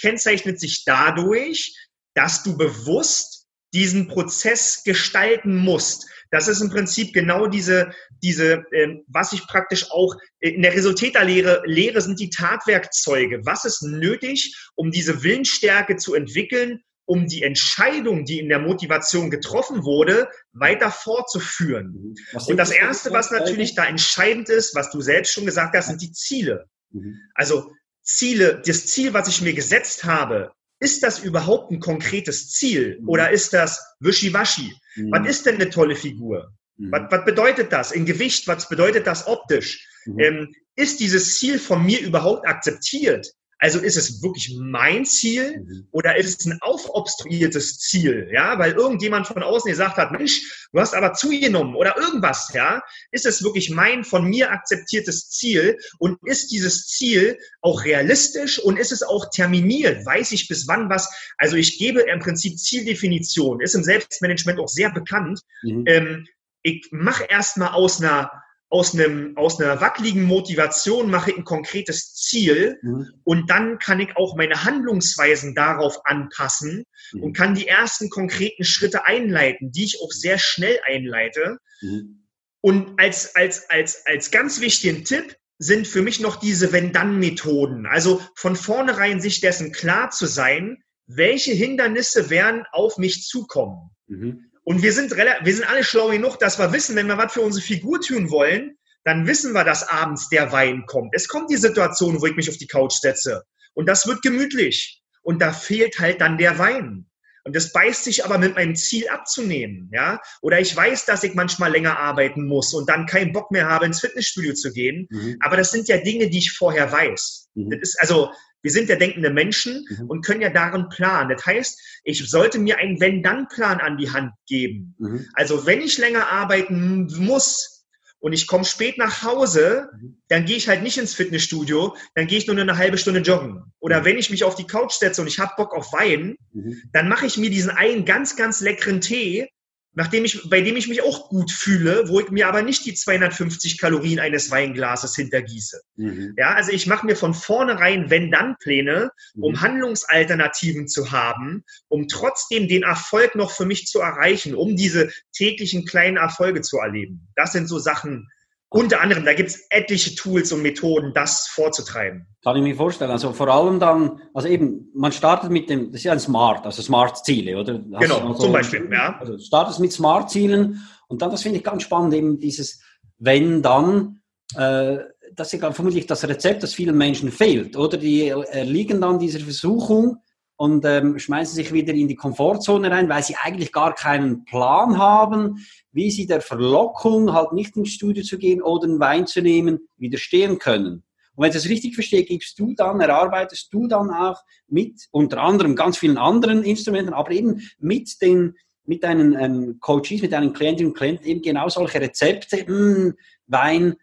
kennzeichnet 0.00 0.58
sich 0.58 0.84
dadurch, 0.84 1.76
dass 2.14 2.42
du 2.42 2.56
bewusst 2.56 3.41
diesen 3.72 4.08
Prozess 4.08 4.82
gestalten 4.84 5.56
musst. 5.56 6.06
Das 6.30 6.48
ist 6.48 6.60
im 6.60 6.70
Prinzip 6.70 7.12
genau 7.12 7.46
diese, 7.46 7.92
diese, 8.22 8.64
ähm, 8.72 9.02
was 9.06 9.32
ich 9.32 9.46
praktisch 9.46 9.90
auch 9.90 10.14
in 10.40 10.62
der 10.62 10.74
Resultäterlehre 10.74 11.62
lehre, 11.66 12.00
sind 12.00 12.20
die 12.20 12.30
Tatwerkzeuge. 12.30 13.44
Was 13.44 13.64
ist 13.64 13.82
nötig, 13.82 14.56
um 14.74 14.90
diese 14.90 15.22
Willensstärke 15.22 15.96
zu 15.96 16.14
entwickeln, 16.14 16.80
um 17.04 17.26
die 17.26 17.42
Entscheidung, 17.42 18.24
die 18.24 18.38
in 18.38 18.48
der 18.48 18.60
Motivation 18.60 19.30
getroffen 19.30 19.84
wurde, 19.84 20.28
weiter 20.52 20.90
fortzuführen. 20.90 21.92
Mhm. 21.92 22.14
Und 22.46 22.56
das 22.56 22.70
Erste, 22.70 23.12
was 23.12 23.30
natürlich 23.30 23.74
da 23.74 23.84
entscheidend 23.84 24.48
ist, 24.48 24.74
was 24.74 24.90
du 24.90 25.00
selbst 25.00 25.32
schon 25.32 25.44
gesagt 25.44 25.76
hast, 25.76 25.88
sind 25.88 26.00
die 26.00 26.12
Ziele. 26.12 26.66
Mhm. 26.90 27.18
Also 27.34 27.72
Ziele, 28.02 28.62
das 28.64 28.86
Ziel, 28.86 29.12
was 29.12 29.28
ich 29.28 29.42
mir 29.42 29.52
gesetzt 29.52 30.04
habe, 30.04 30.52
ist 30.82 31.04
das 31.04 31.20
überhaupt 31.20 31.70
ein 31.70 31.78
konkretes 31.78 32.50
Ziel 32.50 32.98
mhm. 33.00 33.08
oder 33.08 33.30
ist 33.30 33.52
das 33.52 33.80
wischiwaschi? 34.00 34.74
Mhm. 34.96 35.12
Was 35.12 35.28
ist 35.28 35.46
denn 35.46 35.54
eine 35.54 35.70
tolle 35.70 35.94
Figur? 35.94 36.52
Mhm. 36.76 36.90
Was, 36.90 37.02
was, 37.10 37.24
bedeutet 37.24 37.72
das 37.72 37.92
in 37.92 38.04
Gewicht? 38.04 38.48
Was 38.48 38.68
bedeutet 38.68 39.06
das 39.06 39.28
optisch? 39.28 39.86
Mhm. 40.06 40.18
Ähm, 40.18 40.54
ist 40.74 40.98
dieses 40.98 41.38
Ziel 41.38 41.60
von 41.60 41.84
mir 41.84 42.00
überhaupt 42.00 42.48
akzeptiert? 42.48 43.32
Also 43.62 43.78
ist 43.78 43.96
es 43.96 44.24
wirklich 44.24 44.56
mein 44.58 45.04
Ziel 45.04 45.60
mhm. 45.60 45.86
oder 45.92 46.16
ist 46.16 46.40
es 46.40 46.46
ein 46.46 46.58
aufobstruiertes 46.62 47.78
Ziel? 47.78 48.28
Ja, 48.32 48.58
weil 48.58 48.72
irgendjemand 48.72 49.28
von 49.28 49.40
außen 49.40 49.70
gesagt 49.70 49.98
hat, 49.98 50.10
Mensch, 50.10 50.66
du 50.72 50.80
hast 50.80 50.94
aber 50.94 51.12
zugenommen 51.12 51.76
oder 51.76 51.96
irgendwas. 51.96 52.50
Ja, 52.52 52.82
ist 53.12 53.24
es 53.24 53.44
wirklich 53.44 53.70
mein 53.70 54.02
von 54.02 54.24
mir 54.24 54.50
akzeptiertes 54.50 55.30
Ziel 55.30 55.78
und 55.98 56.18
ist 56.24 56.50
dieses 56.50 56.88
Ziel 56.88 57.38
auch 57.60 57.84
realistisch 57.84 58.58
und 58.58 58.80
ist 58.80 58.90
es 58.90 59.04
auch 59.04 59.30
terminiert? 59.30 60.04
Weiß 60.04 60.32
ich 60.32 60.48
bis 60.48 60.66
wann 60.66 60.90
was? 60.90 61.08
Also 61.38 61.54
ich 61.54 61.78
gebe 61.78 62.00
im 62.00 62.18
Prinzip 62.18 62.58
Zieldefinition, 62.58 63.60
ist 63.60 63.76
im 63.76 63.84
Selbstmanagement 63.84 64.58
auch 64.58 64.66
sehr 64.66 64.90
bekannt. 64.90 65.40
Mhm. 65.62 65.84
Ähm, 65.86 66.26
ich 66.64 66.88
mache 66.90 67.24
erstmal 67.24 67.74
aus 67.74 68.00
einer 68.00 68.41
aus, 68.72 68.94
einem, 68.94 69.36
aus 69.36 69.60
einer 69.60 69.82
wackeligen 69.82 70.22
Motivation 70.22 71.10
mache 71.10 71.30
ich 71.30 71.36
ein 71.36 71.44
konkretes 71.44 72.14
Ziel 72.14 72.78
mhm. 72.80 73.06
und 73.22 73.50
dann 73.50 73.78
kann 73.78 74.00
ich 74.00 74.16
auch 74.16 74.34
meine 74.34 74.64
Handlungsweisen 74.64 75.54
darauf 75.54 76.06
anpassen 76.06 76.86
mhm. 77.12 77.22
und 77.22 77.36
kann 77.36 77.54
die 77.54 77.68
ersten 77.68 78.08
konkreten 78.08 78.64
Schritte 78.64 79.04
einleiten, 79.04 79.72
die 79.72 79.84
ich 79.84 80.00
auch 80.02 80.10
sehr 80.10 80.38
schnell 80.38 80.80
einleite. 80.86 81.58
Mhm. 81.82 82.24
Und 82.62 82.98
als, 82.98 83.36
als, 83.36 83.68
als, 83.68 84.06
als 84.06 84.30
ganz 84.30 84.62
wichtigen 84.62 85.04
Tipp 85.04 85.36
sind 85.58 85.86
für 85.86 86.00
mich 86.00 86.20
noch 86.20 86.36
diese 86.36 86.72
Wenn-Dann-Methoden. 86.72 87.84
Also 87.84 88.22
von 88.36 88.56
vornherein 88.56 89.20
sich 89.20 89.42
dessen 89.42 89.72
klar 89.72 90.08
zu 90.08 90.24
sein, 90.24 90.82
welche 91.06 91.52
Hindernisse 91.52 92.30
werden 92.30 92.64
auf 92.72 92.96
mich 92.96 93.26
zukommen. 93.26 93.90
Mhm. 94.06 94.50
Und 94.64 94.82
wir 94.82 94.92
sind, 94.92 95.10
wir 95.16 95.54
sind 95.54 95.68
alle 95.68 95.84
schlau 95.84 96.08
genug, 96.08 96.38
dass 96.38 96.58
wir 96.58 96.72
wissen, 96.72 96.94
wenn 96.96 97.08
wir 97.08 97.18
was 97.18 97.32
für 97.32 97.40
unsere 97.40 97.64
Figur 97.64 98.00
tun 98.00 98.30
wollen, 98.30 98.76
dann 99.04 99.26
wissen 99.26 99.52
wir, 99.52 99.64
dass 99.64 99.88
abends 99.88 100.28
der 100.28 100.52
Wein 100.52 100.84
kommt. 100.86 101.12
Es 101.14 101.26
kommt 101.28 101.50
die 101.50 101.56
Situation, 101.56 102.20
wo 102.20 102.26
ich 102.26 102.36
mich 102.36 102.48
auf 102.48 102.56
die 102.56 102.68
Couch 102.68 102.92
setze. 102.92 103.42
Und 103.74 103.88
das 103.88 104.06
wird 104.06 104.22
gemütlich. 104.22 105.02
Und 105.22 105.40
da 105.40 105.52
fehlt 105.52 105.98
halt 105.98 106.20
dann 106.20 106.38
der 106.38 106.58
Wein. 106.58 107.06
Und 107.44 107.56
das 107.56 107.72
beißt 107.72 108.04
sich 108.04 108.24
aber 108.24 108.38
mit 108.38 108.54
meinem 108.54 108.76
Ziel 108.76 109.08
abzunehmen, 109.08 109.90
ja. 109.92 110.20
Oder 110.42 110.60
ich 110.60 110.76
weiß, 110.76 111.06
dass 111.06 111.24
ich 111.24 111.34
manchmal 111.34 111.72
länger 111.72 111.98
arbeiten 111.98 112.46
muss 112.46 112.72
und 112.72 112.88
dann 112.88 113.06
keinen 113.06 113.32
Bock 113.32 113.50
mehr 113.50 113.68
habe, 113.68 113.86
ins 113.86 114.00
Fitnessstudio 114.00 114.54
zu 114.54 114.72
gehen. 114.72 115.08
Mhm. 115.10 115.38
Aber 115.40 115.56
das 115.56 115.72
sind 115.72 115.88
ja 115.88 115.96
Dinge, 115.98 116.30
die 116.30 116.38
ich 116.38 116.52
vorher 116.52 116.92
weiß. 116.92 117.48
Mhm. 117.54 117.70
Das 117.70 117.80
ist 117.90 118.00
also, 118.00 118.30
wir 118.62 118.70
sind 118.70 118.88
ja 118.88 118.96
denkende 118.96 119.30
Menschen 119.30 119.84
mhm. 119.88 120.06
und 120.08 120.24
können 120.24 120.40
ja 120.40 120.50
darin 120.50 120.88
planen. 120.88 121.30
Das 121.30 121.44
heißt, 121.44 121.80
ich 122.04 122.28
sollte 122.28 122.58
mir 122.58 122.78
einen 122.78 123.00
Wenn-Dann-Plan 123.00 123.80
an 123.80 123.98
die 123.98 124.10
Hand 124.10 124.32
geben. 124.46 124.94
Mhm. 124.98 125.26
Also 125.34 125.66
wenn 125.66 125.80
ich 125.80 125.98
länger 125.98 126.28
arbeiten 126.28 127.06
muss 127.18 127.84
und 128.20 128.32
ich 128.32 128.46
komme 128.46 128.64
spät 128.64 128.98
nach 128.98 129.24
Hause, 129.24 129.88
mhm. 129.92 130.22
dann 130.28 130.44
gehe 130.44 130.56
ich 130.56 130.68
halt 130.68 130.82
nicht 130.82 130.96
ins 130.96 131.14
Fitnessstudio, 131.14 131.96
dann 132.14 132.28
gehe 132.28 132.38
ich 132.38 132.46
nur 132.46 132.56
eine 132.56 132.78
halbe 132.78 132.98
Stunde 132.98 133.20
joggen. 133.20 133.64
Oder 133.80 134.00
mhm. 134.00 134.04
wenn 134.04 134.18
ich 134.18 134.30
mich 134.30 134.44
auf 134.44 134.54
die 134.54 134.66
Couch 134.66 134.92
setze 134.92 135.20
und 135.20 135.26
ich 135.26 135.38
habe 135.38 135.54
Bock 135.56 135.74
auf 135.74 135.92
Wein, 135.92 136.36
mhm. 136.52 136.82
dann 136.92 137.08
mache 137.08 137.26
ich 137.26 137.36
mir 137.36 137.50
diesen 137.50 137.70
einen 137.70 138.04
ganz, 138.04 138.36
ganz 138.36 138.60
leckeren 138.60 139.00
Tee 139.00 139.48
nachdem 139.94 140.24
ich, 140.24 140.48
bei 140.48 140.60
dem 140.60 140.76
ich 140.76 140.88
mich 140.88 141.02
auch 141.02 141.28
gut 141.28 141.50
fühle, 141.50 142.08
wo 142.08 142.20
ich 142.20 142.30
mir 142.30 142.48
aber 142.48 142.62
nicht 142.62 142.84
die 142.86 142.94
250 142.94 143.78
Kalorien 143.78 144.18
eines 144.18 144.50
Weinglases 144.50 145.14
hintergieße. 145.14 145.80
Mhm. 145.96 146.34
Ja, 146.36 146.54
also 146.54 146.72
ich 146.72 146.86
mache 146.86 147.06
mir 147.06 147.16
von 147.16 147.34
vornherein 147.34 148.08
Wenn-Dann-Pläne, 148.08 149.10
um 149.34 149.52
mhm. 149.52 149.60
Handlungsalternativen 149.60 150.88
zu 150.88 151.12
haben, 151.12 151.64
um 151.88 152.08
trotzdem 152.08 152.68
den 152.68 152.82
Erfolg 152.82 153.34
noch 153.34 153.50
für 153.50 153.66
mich 153.66 153.86
zu 153.86 154.00
erreichen, 154.00 154.54
um 154.54 154.76
diese 154.76 155.10
täglichen 155.32 155.84
kleinen 155.84 156.16
Erfolge 156.16 156.62
zu 156.62 156.78
erleben. 156.78 157.28
Das 157.36 157.52
sind 157.52 157.66
so 157.66 157.78
Sachen, 157.78 158.28
unter 158.72 159.02
anderem, 159.02 159.24
da 159.24 159.34
gibt 159.34 159.50
es 159.50 159.66
etliche 159.68 160.14
Tools 160.14 160.50
und 160.50 160.62
Methoden, 160.62 161.12
das 161.12 161.46
vorzutreiben. 161.48 162.26
Kann 162.42 162.56
ich 162.56 162.62
mir 162.62 162.74
vorstellen. 162.74 163.10
Also 163.10 163.32
vor 163.32 163.48
allem 163.48 163.78
dann, 163.78 164.22
also 164.32 164.48
eben, 164.48 164.90
man 164.94 165.12
startet 165.12 165.50
mit 165.50 165.68
dem, 165.68 165.92
das 165.92 166.00
ist 166.00 166.04
ja 166.04 166.12
ein 166.12 166.20
Smart, 166.20 166.64
also 166.64 166.80
Smart-Ziele, 166.80 167.58
oder? 167.58 167.74
Hast 167.92 168.00
genau, 168.00 168.32
so, 168.32 168.44
zum 168.44 168.52
Beispiel, 168.52 168.88
ja. 168.90 169.18
Also 169.20 169.38
startest 169.38 169.78
mit 169.78 169.92
Smart-Zielen 169.92 170.80
und 171.08 171.20
dann, 171.20 171.30
das 171.30 171.42
finde 171.42 171.58
ich 171.58 171.64
ganz 171.64 171.82
spannend, 171.82 172.14
eben 172.14 172.38
dieses 172.38 172.80
Wenn, 173.18 173.60
dann, 173.60 174.22
äh, 174.56 174.98
das 175.34 175.52
ist 175.52 175.60
ja 175.60 175.70
vermutlich 175.72 176.06
das 176.06 176.26
Rezept, 176.26 176.62
das 176.62 176.72
vielen 176.72 176.96
Menschen 176.96 177.30
fehlt, 177.30 177.76
oder? 177.76 177.98
Die 177.98 178.28
erliegen 178.28 179.02
dann 179.02 179.18
dieser 179.18 179.40
Versuchung, 179.40 180.21
und 180.62 180.84
ähm, 180.84 181.18
schmeißen 181.18 181.56
sich 181.56 181.72
wieder 181.72 181.92
in 181.92 182.06
die 182.06 182.14
Komfortzone 182.14 182.88
rein, 182.88 183.08
weil 183.08 183.24
sie 183.24 183.34
eigentlich 183.34 183.72
gar 183.72 183.96
keinen 183.96 184.44
Plan 184.44 184.96
haben, 184.96 185.66
wie 185.90 186.08
sie 186.08 186.24
der 186.24 186.40
Verlockung, 186.40 187.32
halt 187.32 187.52
nicht 187.52 187.76
ins 187.76 187.90
Studio 187.90 188.22
zu 188.22 188.38
gehen 188.38 188.62
oder 188.62 188.84
einen 188.84 189.00
Wein 189.00 189.26
zu 189.26 189.42
nehmen, 189.42 189.80
widerstehen 189.96 190.60
können. 190.60 191.02
Und 191.34 191.42
wenn 191.42 191.48
ich 191.48 191.56
das 191.56 191.68
richtig 191.68 191.96
verstehe, 191.96 192.22
gibst 192.22 192.60
du 192.60 192.74
dann, 192.76 193.00
erarbeitest 193.00 193.74
du 193.74 193.88
dann 193.88 194.10
auch 194.10 194.40
mit 194.68 195.08
unter 195.10 195.42
anderem 195.42 195.74
ganz 195.74 195.98
vielen 195.98 196.16
anderen 196.16 196.62
Instrumenten, 196.62 197.12
aber 197.12 197.32
eben 197.32 197.68
mit 197.80 198.22
den 198.22 198.54
mit 198.84 199.02
deinen 199.02 199.36
ähm, 199.36 199.78
Coaches, 199.80 200.22
mit 200.22 200.30
deinen 200.30 200.52
Klientinnen 200.52 200.92
und 200.92 200.96
Klienten 200.96 201.26
eben 201.26 201.42
genau 201.42 201.68
solche 201.70 202.00
Rezepte, 202.00 202.58
mh, 202.58 202.66
hm, 202.68 203.14
Wein, 203.48 203.96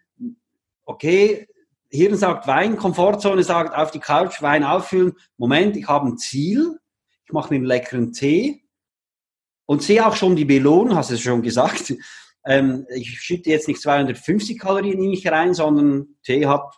okay, 0.84 1.48
Hirn 1.90 2.16
sagt 2.16 2.46
Wein, 2.46 2.76
Komfortzone 2.76 3.42
sagt 3.42 3.74
auf 3.76 3.90
die 3.90 3.98
Couch, 3.98 4.42
Wein 4.42 4.64
auffüllen. 4.64 5.14
Moment, 5.36 5.76
ich 5.76 5.88
habe 5.88 6.08
ein 6.08 6.18
Ziel. 6.18 6.78
Ich 7.24 7.32
mache 7.32 7.50
mir 7.50 7.56
einen 7.56 7.64
leckeren 7.64 8.12
Tee 8.12 8.62
und 9.66 9.82
sehe 9.82 10.04
auch 10.04 10.16
schon 10.16 10.34
die 10.34 10.44
Belohnung, 10.44 10.96
hast 10.96 11.10
du 11.10 11.14
es 11.14 11.20
schon 11.20 11.42
gesagt. 11.42 11.94
Ähm, 12.44 12.86
ich 12.92 13.20
schütte 13.20 13.50
jetzt 13.50 13.68
nicht 13.68 13.80
250 13.80 14.58
Kalorien 14.58 15.00
in 15.00 15.10
mich 15.10 15.24
rein, 15.28 15.54
sondern 15.54 16.16
Tee 16.24 16.46
hat 16.46 16.74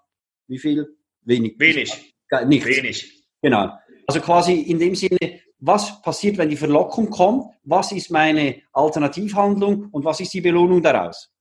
wie 0.49 0.59
viel? 0.59 0.95
Wenig. 1.23 1.59
Wenig. 1.59 2.15
Nichts. 2.47 2.69
Wenig. 2.69 3.25
Genau. 3.41 3.73
Also 4.07 4.21
quasi 4.21 4.61
in 4.61 4.79
dem 4.79 4.95
Sinne, 4.95 5.41
was 5.59 6.03
passiert, 6.03 6.37
wenn 6.37 6.51
die 6.51 6.57
Verlockung 6.57 7.09
kommt? 7.09 7.55
Was 7.63 7.93
ist 7.93 8.11
meine 8.11 8.61
Alternativhandlung 8.75 9.89
und 9.91 10.05
was 10.05 10.21
ist 10.21 10.35
die 10.35 10.43
Belohnung 10.43 10.83
daraus? 10.83 11.32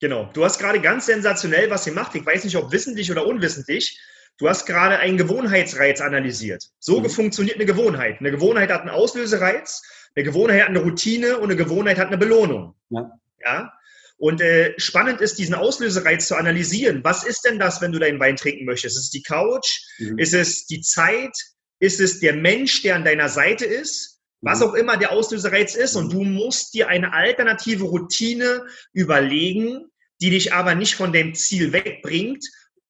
Genau. 0.00 0.30
Du 0.32 0.44
hast 0.44 0.58
gerade 0.58 0.80
ganz 0.80 1.06
sensationell 1.06 1.70
was 1.70 1.84
gemacht. 1.84 2.14
Ich 2.14 2.24
weiß 2.24 2.44
nicht, 2.44 2.56
ob 2.56 2.72
wissentlich 2.72 3.10
oder 3.10 3.26
unwissentlich. 3.26 4.00
Du 4.38 4.48
hast 4.48 4.64
gerade 4.64 4.98
einen 4.98 5.18
Gewohnheitsreiz 5.18 6.00
analysiert. 6.00 6.70
So 6.78 7.00
mhm. 7.00 7.10
funktioniert 7.10 7.56
eine 7.56 7.66
Gewohnheit. 7.66 8.20
Eine 8.20 8.30
Gewohnheit 8.30 8.70
hat 8.70 8.80
einen 8.80 8.90
Auslösereiz, 8.90 9.82
eine 10.16 10.24
Gewohnheit 10.24 10.62
hat 10.62 10.68
eine 10.70 10.78
Routine 10.78 11.36
und 11.36 11.44
eine 11.44 11.56
Gewohnheit 11.56 11.98
hat 11.98 12.06
eine 12.06 12.16
Belohnung. 12.16 12.74
Ja. 12.88 13.10
ja? 13.44 13.72
Und 14.16 14.40
äh, 14.40 14.72
spannend 14.78 15.20
ist, 15.20 15.38
diesen 15.38 15.54
Auslösereiz 15.54 16.26
zu 16.26 16.36
analysieren. 16.36 17.04
Was 17.04 17.24
ist 17.24 17.44
denn 17.44 17.58
das, 17.58 17.82
wenn 17.82 17.92
du 17.92 17.98
deinen 17.98 18.20
Wein 18.20 18.36
trinken 18.36 18.64
möchtest? 18.64 18.96
Ist 18.96 19.04
es 19.04 19.10
die 19.10 19.22
Couch? 19.22 19.82
Mhm. 19.98 20.18
Ist 20.18 20.32
es 20.32 20.66
die 20.66 20.80
Zeit? 20.80 21.36
Ist 21.78 22.00
es 22.00 22.20
der 22.20 22.34
Mensch, 22.34 22.82
der 22.82 22.96
an 22.96 23.04
deiner 23.04 23.28
Seite 23.28 23.66
ist? 23.66 24.20
was 24.42 24.60
mhm. 24.60 24.66
auch 24.66 24.74
immer 24.74 24.96
der 24.96 25.12
Auslösereiz 25.12 25.74
ist. 25.74 25.96
Und 25.96 26.12
du 26.12 26.24
musst 26.24 26.74
dir 26.74 26.88
eine 26.88 27.12
alternative 27.12 27.84
Routine 27.84 28.64
überlegen, 28.92 29.89
die 30.20 30.30
dich 30.30 30.52
aber 30.52 30.74
nicht 30.74 30.94
von 30.94 31.12
dem 31.12 31.34
Ziel 31.34 31.72
wegbringt. 31.72 32.44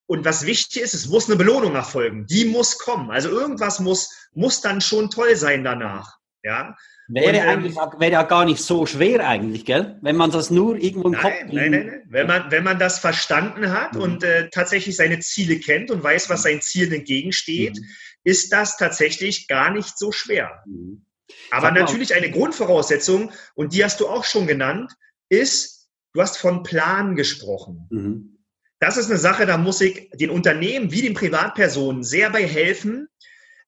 Und 0.07 0.25
was 0.25 0.45
wichtig 0.45 0.83
ist, 0.83 0.95
es 0.95 1.09
muss 1.09 1.29
eine 1.29 1.37
Belohnung 1.37 1.75
erfolgen. 1.77 2.27
Die 2.27 2.45
muss 2.45 2.79
kommen. 2.79 3.11
Also 3.11 3.29
irgendwas 3.29 3.79
muss, 3.79 4.29
muss 4.33 4.61
dann 4.61 4.81
schon 4.81 5.09
toll 5.11 5.37
sein 5.37 5.63
danach. 5.63 6.17
Ja. 6.43 6.77
Wäre 7.09 7.29
und, 7.29 7.35
ähm, 7.35 7.49
eigentlich 7.49 7.77
wäre 7.77 8.13
ja 8.13 8.23
gar 8.23 8.45
nicht 8.45 8.63
so 8.63 8.87
schwer 8.87 9.27
eigentlich, 9.27 9.65
gell? 9.65 9.99
Wenn 10.01 10.17
man 10.17 10.31
das 10.31 10.51
nur 10.51 10.77
irgendwo 10.77 11.09
im 11.09 11.13
nein, 11.13 11.23
Kopf. 11.23 11.33
Nein, 11.53 11.71
nein, 11.71 11.87
nein. 11.87 12.03
Wenn 12.09 12.27
man, 12.27 12.51
wenn 12.51 12.65
man 12.65 12.79
das 12.79 12.99
verstanden 12.99 13.73
hat 13.73 13.95
mhm. 13.95 14.01
und 14.01 14.25
äh, 14.25 14.49
tatsächlich 14.51 14.97
seine 14.97 15.19
Ziele 15.21 15.59
kennt 15.59 15.91
und 15.91 16.03
weiß, 16.03 16.31
was 16.31 16.43
sein 16.43 16.61
Ziel 16.61 16.93
entgegensteht, 16.93 17.77
mhm. 17.77 17.85
ist 18.25 18.53
das 18.53 18.77
tatsächlich 18.77 19.49
gar 19.49 19.71
nicht 19.71 19.99
so 19.99 20.13
schwer. 20.13 20.63
Mhm. 20.67 21.05
Aber 21.51 21.71
natürlich 21.71 22.15
eine 22.15 22.31
Grundvoraussetzung, 22.31 23.33
und 23.55 23.73
die 23.73 23.85
hast 23.85 24.01
du 24.01 24.09
auch 24.09 24.25
schon 24.25 24.47
genannt, 24.47 24.93
ist, 25.29 25.80
du 26.13 26.21
hast 26.21 26.39
von 26.39 26.63
Plan 26.63 27.17
gesprochen. 27.17 27.87
Mhm. 27.91 28.39
Das 28.81 28.97
ist 28.97 29.11
eine 29.11 29.19
Sache, 29.19 29.45
da 29.45 29.59
muss 29.59 29.81
ich 29.81 30.11
den 30.15 30.31
Unternehmen 30.31 30.91
wie 30.91 31.03
den 31.03 31.15
Privatpersonen 31.15 32.03
sehr 32.03 32.31
bei 32.31 32.47
helfen, 32.47 33.09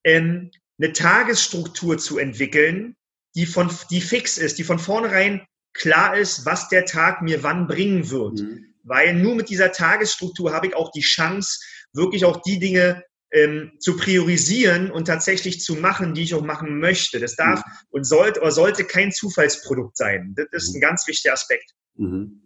ähm, 0.03 0.49
eine 0.79 0.91
Tagesstruktur 0.91 1.97
zu 1.99 2.17
entwickeln, 2.17 2.95
die, 3.35 3.45
von, 3.45 3.69
die 3.91 4.01
fix 4.01 4.37
ist, 4.37 4.57
die 4.57 4.63
von 4.63 4.79
vornherein 4.79 5.45
klar 5.73 6.17
ist, 6.17 6.45
was 6.45 6.69
der 6.69 6.85
Tag 6.85 7.21
mir 7.21 7.43
wann 7.43 7.67
bringen 7.67 8.09
wird. 8.09 8.39
Mhm. 8.39 8.73
Weil 8.83 9.13
nur 9.13 9.35
mit 9.35 9.49
dieser 9.49 9.71
Tagesstruktur 9.71 10.51
habe 10.51 10.67
ich 10.67 10.75
auch 10.75 10.91
die 10.91 11.01
Chance, 11.01 11.59
wirklich 11.93 12.25
auch 12.25 12.41
die 12.41 12.59
Dinge 12.59 13.03
ähm, 13.31 13.71
zu 13.79 13.97
priorisieren 13.97 14.91
und 14.91 15.05
tatsächlich 15.05 15.61
zu 15.61 15.75
machen, 15.75 16.13
die 16.13 16.23
ich 16.23 16.33
auch 16.35 16.43
machen 16.43 16.79
möchte. 16.79 17.19
Das 17.19 17.35
darf 17.35 17.65
mhm. 17.65 17.71
und 17.89 18.03
sollte 18.03 18.41
oder 18.41 18.51
sollte 18.51 18.83
kein 18.83 19.11
Zufallsprodukt 19.11 19.95
sein. 19.95 20.35
Das 20.51 20.63
ist 20.63 20.71
mhm. 20.71 20.77
ein 20.77 20.81
ganz 20.81 21.07
wichtiger 21.07 21.33
Aspekt. 21.33 21.73
Mhm. 21.95 22.41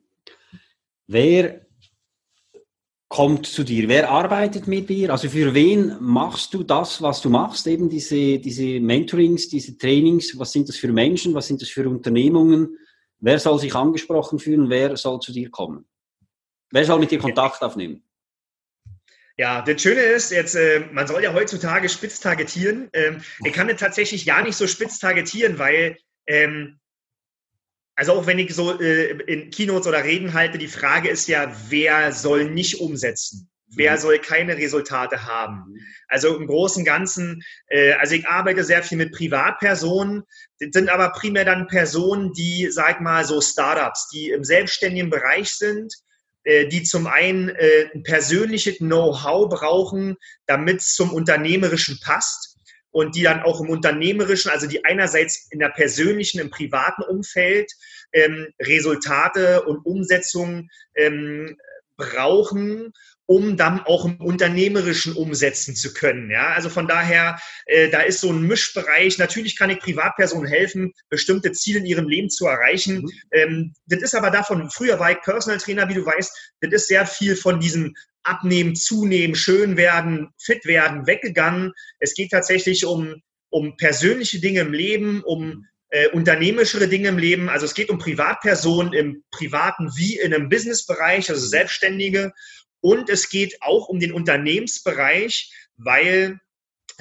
Wer 1.07 1.65
kommt 3.07 3.45
zu 3.45 3.63
dir? 3.63 3.87
Wer 3.87 4.09
arbeitet 4.09 4.67
mit 4.67 4.89
dir? 4.89 5.11
Also 5.11 5.29
für 5.29 5.53
wen 5.53 5.95
machst 6.01 6.53
du 6.53 6.63
das, 6.63 7.01
was 7.01 7.21
du 7.21 7.29
machst? 7.29 7.65
Eben 7.67 7.89
diese, 7.89 8.39
diese 8.39 8.79
Mentorings, 8.79 9.47
diese 9.47 9.77
Trainings. 9.77 10.37
Was 10.37 10.51
sind 10.51 10.67
das 10.67 10.75
für 10.75 10.91
Menschen? 10.91 11.33
Was 11.33 11.47
sind 11.47 11.61
das 11.61 11.69
für 11.69 11.87
Unternehmungen? 11.87 12.77
Wer 13.19 13.39
soll 13.39 13.59
sich 13.59 13.73
angesprochen 13.73 14.39
fühlen? 14.39 14.69
Wer 14.69 14.97
soll 14.97 15.19
zu 15.19 15.31
dir 15.31 15.49
kommen? 15.49 15.85
Wer 16.71 16.85
soll 16.85 16.99
mit 16.99 17.11
dir 17.11 17.19
Kontakt 17.19 17.61
aufnehmen? 17.61 18.03
Ja, 19.37 19.61
das 19.61 19.81
Schöne 19.81 20.01
ist, 20.01 20.31
jetzt, 20.31 20.55
äh, 20.55 20.85
man 20.91 21.07
soll 21.07 21.23
ja 21.23 21.31
heutzutage 21.33 21.89
spitz 21.89 22.19
targetieren. 22.19 22.89
Ähm, 22.93 23.21
ich 23.45 23.53
kann 23.53 23.69
es 23.69 23.79
tatsächlich 23.79 24.25
ja 24.25 24.41
nicht 24.41 24.55
so 24.55 24.65
spitz 24.65 24.97
targetieren, 24.97 25.59
weil, 25.59 25.97
ähm, 26.25 26.79
also 27.97 28.13
auch 28.13 28.27
wenn 28.27 28.37
ich 28.37 28.53
so 28.53 28.79
äh, 28.79 29.09
in 29.23 29.49
Keynotes 29.49 29.87
oder 29.87 30.03
Reden 30.03 30.33
halte, 30.33 30.59
die 30.59 30.67
Frage 30.67 31.09
ist 31.09 31.27
ja, 31.27 31.51
wer 31.69 32.11
soll 32.13 32.51
nicht 32.51 32.79
umsetzen? 32.79 33.49
Wer 33.69 33.93
mhm. 33.93 33.97
soll 33.97 34.19
keine 34.19 34.55
Resultate 34.55 35.25
haben? 35.25 35.63
Mhm. 35.67 35.79
Also 36.07 36.37
im 36.37 36.45
Großen 36.45 36.81
und 36.81 36.85
Ganzen, 36.85 37.41
äh, 37.67 37.93
also 37.93 38.13
ich 38.13 38.27
arbeite 38.27 38.63
sehr 38.63 38.83
viel 38.83 38.99
mit 38.99 39.13
Privatpersonen, 39.13 40.23
das 40.59 40.69
sind 40.73 40.89
aber 40.89 41.09
primär 41.09 41.43
dann 41.43 41.65
Personen, 41.65 42.33
die, 42.33 42.69
sag 42.69 43.01
mal, 43.01 43.25
so 43.25 43.41
Startups, 43.41 44.09
die 44.09 44.29
im 44.29 44.43
selbstständigen 44.43 45.09
Bereich 45.09 45.49
sind, 45.49 45.91
äh, 46.43 46.67
die 46.67 46.83
zum 46.83 47.07
einen 47.07 47.49
äh, 47.49 47.89
ein 47.95 48.03
persönliches 48.03 48.77
Know-how 48.77 49.49
brauchen, 49.49 50.17
damit 50.45 50.81
es 50.81 50.93
zum 50.93 51.11
Unternehmerischen 51.11 51.99
passt 51.99 52.56
und 52.91 53.15
die 53.15 53.23
dann 53.23 53.41
auch 53.41 53.61
im 53.61 53.69
unternehmerischen, 53.69 54.51
also 54.51 54.67
die 54.67 54.85
einerseits 54.85 55.47
in 55.51 55.59
der 55.59 55.69
persönlichen, 55.69 56.39
im 56.39 56.49
privaten 56.49 57.03
Umfeld 57.03 57.71
ähm, 58.13 58.47
Resultate 58.61 59.63
und 59.63 59.85
Umsetzungen 59.85 60.69
ähm, 60.95 61.57
brauchen 61.97 62.93
um 63.27 63.57
dann 63.57 63.81
auch 63.81 64.05
im 64.05 64.19
Unternehmerischen 64.21 65.13
umsetzen 65.13 65.75
zu 65.75 65.93
können. 65.93 66.31
Ja, 66.31 66.53
also 66.53 66.69
von 66.69 66.87
daher, 66.87 67.39
äh, 67.65 67.89
da 67.89 68.01
ist 68.01 68.21
so 68.21 68.31
ein 68.31 68.41
Mischbereich. 68.41 69.17
Natürlich 69.17 69.57
kann 69.57 69.69
ich 69.69 69.79
Privatpersonen 69.79 70.47
helfen, 70.47 70.93
bestimmte 71.09 71.51
Ziele 71.51 71.79
in 71.79 71.85
ihrem 71.85 72.07
Leben 72.07 72.29
zu 72.29 72.47
erreichen. 72.47 73.01
Mhm. 73.01 73.11
Ähm, 73.31 73.73
das 73.85 74.01
ist 74.01 74.15
aber 74.15 74.31
davon, 74.31 74.71
früher 74.71 74.97
war 74.99 75.11
ich 75.11 75.21
Personal 75.21 75.59
Trainer, 75.59 75.89
wie 75.89 75.95
du 75.95 76.05
weißt, 76.05 76.55
das 76.61 76.71
ist 76.71 76.87
sehr 76.87 77.05
viel 77.05 77.35
von 77.35 77.59
diesem 77.59 77.93
Abnehmen, 78.23 78.75
Zunehmen, 78.75 79.35
schön 79.35 79.77
werden, 79.77 80.29
fit 80.37 80.65
werden, 80.65 81.05
weggegangen. 81.05 81.73
Es 81.99 82.13
geht 82.13 82.31
tatsächlich 82.31 82.85
um, 82.85 83.21
um 83.49 83.75
persönliche 83.77 84.39
Dinge 84.39 84.61
im 84.61 84.73
Leben, 84.73 85.21
um 85.23 85.65
äh, 85.89 86.09
unternehmerischere 86.09 86.87
Dinge 86.87 87.09
im 87.09 87.17
Leben. 87.17 87.49
Also 87.49 87.65
es 87.65 87.73
geht 87.73 87.89
um 87.89 87.99
Privatpersonen 87.99 88.93
im 88.93 89.23
privaten 89.31 89.89
wie 89.95 90.17
in 90.17 90.33
einem 90.33 90.49
Businessbereich, 90.49 91.29
also 91.29 91.45
Selbstständige. 91.47 92.33
Und 92.81 93.09
es 93.09 93.29
geht 93.29 93.61
auch 93.61 93.87
um 93.87 93.99
den 93.99 94.11
Unternehmensbereich, 94.11 95.51
weil 95.77 96.39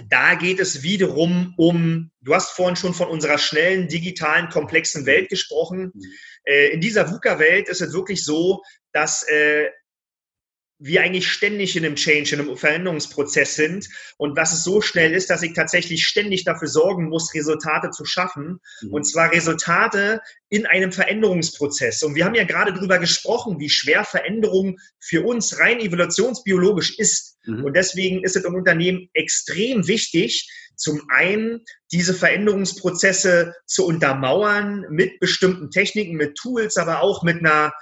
da 0.09 0.35
geht 0.35 0.61
es 0.61 0.83
wiederum 0.83 1.55
um, 1.57 2.11
du 2.21 2.35
hast 2.35 2.51
vorhin 2.51 2.77
schon 2.77 2.93
von 2.93 3.09
unserer 3.09 3.39
schnellen, 3.39 3.89
digitalen, 3.89 4.51
komplexen 4.51 5.07
Welt 5.07 5.31
gesprochen. 5.31 5.93
Mhm. 5.95 6.03
Äh, 6.45 6.69
in 6.69 6.81
dieser 6.81 7.11
VUCA-Welt 7.11 7.69
ist 7.69 7.81
es 7.81 7.93
wirklich 7.93 8.25
so, 8.25 8.63
dass 8.93 9.23
äh, 9.29 9.71
wir 10.79 11.03
eigentlich 11.03 11.29
ständig 11.29 11.77
in 11.77 11.85
einem 11.85 11.97
Change, 11.97 12.35
in 12.35 12.41
einem 12.41 12.57
Veränderungsprozess 12.57 13.55
sind 13.55 13.89
und 14.19 14.37
dass 14.37 14.53
es 14.53 14.63
so 14.63 14.81
schnell 14.81 15.15
ist, 15.15 15.31
dass 15.31 15.43
ich 15.43 15.55
tatsächlich 15.55 16.07
ständig 16.07 16.45
dafür 16.45 16.69
sorgen 16.69 17.09
muss, 17.09 17.35
Resultate 17.35 17.91
zu 17.91 18.05
schaffen. 18.05 18.61
Mhm. 18.83 18.93
Und 18.93 19.05
zwar 19.05 19.33
Resultate 19.33 20.21
in 20.49 20.67
einem 20.67 20.93
Veränderungsprozess. 20.93 22.03
Und 22.03 22.15
wir 22.15 22.25
haben 22.25 22.35
ja 22.35 22.45
gerade 22.45 22.75
darüber 22.75 22.99
gesprochen, 22.99 23.59
wie 23.59 23.71
schwer 23.71 24.05
Veränderung 24.05 24.79
für 25.01 25.25
uns 25.25 25.59
rein 25.59 25.81
evolutionsbiologisch 25.81 26.99
ist. 26.99 27.39
Mhm. 27.45 27.65
Und 27.65 27.77
deswegen 27.77 28.23
ist 28.23 28.37
es 28.37 28.45
im 28.45 28.55
Unternehmen 28.55 29.09
extrem 29.15 29.87
wichtig, 29.87 30.51
zum 30.77 31.01
einen 31.09 31.65
diese 31.91 32.13
Veränderungsprozesse 32.13 33.55
zu 33.65 33.87
untermauern 33.87 34.85
mit 34.91 35.21
bestimmten 35.21 35.71
Techniken, 35.71 36.17
mit 36.17 36.37
Tools, 36.37 36.77
aber 36.77 37.01
auch 37.01 37.23
mit 37.23 37.39
einer 37.39 37.73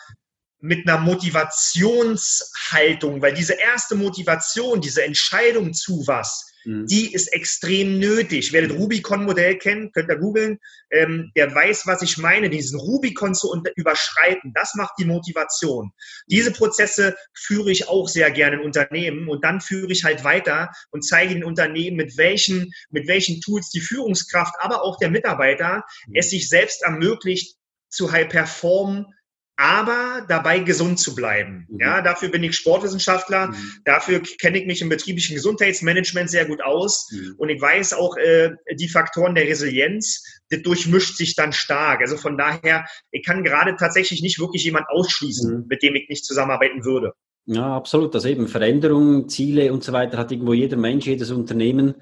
mit 0.65 0.89
einer 0.89 0.99
Motivationshaltung, 0.99 3.21
weil 3.21 3.35
diese 3.35 3.53
erste 3.53 3.97
Motivation, 3.97 4.81
diese 4.81 5.05
Entscheidung 5.05 5.75
zu 5.75 6.07
was, 6.07 6.55
mhm. 6.65 6.87
die 6.87 7.13
ist 7.13 7.35
extrem 7.35 7.99
nötig. 7.99 8.51
Wer 8.51 8.67
das 8.67 8.79
Rubicon-Modell 8.79 9.59
kennt, 9.59 9.93
könnt 9.93 10.09
ihr 10.09 10.17
googeln, 10.17 10.59
ähm, 10.91 11.31
der 11.37 11.55
weiß, 11.55 11.87
was 11.87 12.01
ich 12.01 12.17
meine, 12.17 12.49
diesen 12.49 12.81
Rubicon 12.81 13.35
zu 13.35 13.55
überschreiten. 13.77 14.55
Das 14.55 14.75
macht 14.75 14.95
die 14.99 15.05
Motivation. 15.05 15.93
Diese 16.29 16.51
Prozesse 16.51 17.15
führe 17.35 17.71
ich 17.71 17.91
auch 17.91 18.09
sehr 18.09 18.31
gerne 18.31 18.57
in 18.57 18.63
Unternehmen 18.63 19.29
und 19.29 19.45
dann 19.45 19.61
führe 19.61 19.93
ich 19.93 20.05
halt 20.05 20.25
weiter 20.25 20.71
und 20.91 21.07
zeige 21.07 21.35
den 21.35 21.45
Unternehmen, 21.45 21.99
mit 21.99 22.17
welchen, 22.17 22.73
mit 22.89 23.07
welchen 23.07 23.43
Tools 23.43 23.69
die 23.69 23.83
Führungskraft, 23.83 24.55
aber 24.61 24.83
auch 24.83 24.97
der 24.97 25.11
Mitarbeiter 25.11 25.85
mhm. 26.07 26.15
es 26.15 26.31
sich 26.31 26.49
selbst 26.49 26.83
ermöglicht, 26.83 27.59
zu 27.91 28.13
high 28.13 28.31
performen, 28.31 29.09
aber 29.57 30.25
dabei 30.29 30.59
gesund 30.59 30.99
zu 30.99 31.15
bleiben. 31.15 31.67
Mhm. 31.69 31.81
Ja, 31.81 32.03
dafür 32.03 32.29
bin 32.29 32.43
ich 32.43 32.57
Sportwissenschaftler, 32.57 33.49
mhm. 33.49 33.73
dafür 33.85 34.21
kenne 34.41 34.59
ich 34.59 34.67
mich 34.67 34.83
im 34.83 34.89
betrieblichen 34.89 35.37
Gesundheitsmanagement 35.37 36.29
sehr 36.29 36.47
gut 36.47 36.63
aus 36.63 37.09
mhm. 37.13 37.35
und 37.39 37.49
ich 37.49 37.61
weiß 37.61 37.95
auch 37.95 38.17
äh, 38.17 38.53
die 38.73 38.89
Faktoren 38.89 39.35
der 39.35 39.47
Resilienz, 39.47 40.25
das 40.51 40.63
durchmischt 40.63 41.17
sich 41.17 41.37
dann 41.37 41.53
stark. 41.53 42.01
Also 42.01 42.17
von 42.17 42.37
daher, 42.37 42.87
ich 43.11 43.25
kann 43.25 43.45
gerade 43.45 43.77
tatsächlich 43.77 44.23
nicht 44.23 44.41
wirklich 44.41 44.65
jemand 44.65 44.89
ausschließen, 44.89 45.59
mhm. 45.59 45.67
mit 45.69 45.83
dem 45.83 45.95
ich 45.95 46.09
nicht 46.09 46.25
zusammenarbeiten 46.25 46.85
würde. 46.85 47.13
Ja, 47.47 47.77
absolut. 47.77 48.15
Also 48.15 48.29
eben 48.29 48.49
Veränderungen, 48.49 49.29
Ziele 49.29 49.73
und 49.73 49.85
so 49.85 49.93
weiter 49.93 50.17
hat 50.17 50.33
irgendwo 50.33 50.55
jeder 50.55 50.79
Mensch, 50.79 51.07
jedes 51.07 51.31
Unternehmen. 51.31 51.95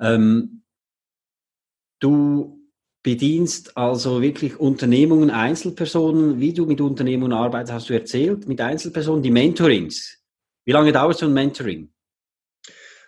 Ähm, 0.00 0.62
du 1.98 2.56
bedienst 3.06 3.76
also 3.76 4.20
wirklich 4.20 4.58
Unternehmungen, 4.58 5.30
Einzelpersonen. 5.30 6.40
Wie 6.40 6.52
du 6.52 6.66
mit 6.66 6.80
Unternehmungen 6.80 7.32
arbeitest, 7.32 7.72
hast 7.72 7.88
du 7.88 7.94
erzählt, 7.94 8.48
mit 8.48 8.60
Einzelpersonen, 8.60 9.22
die 9.22 9.30
Mentorings. 9.30 10.18
Wie 10.64 10.72
lange 10.72 10.90
dauert 10.90 11.16
so 11.16 11.26
ein 11.26 11.32
Mentoring? 11.32 11.88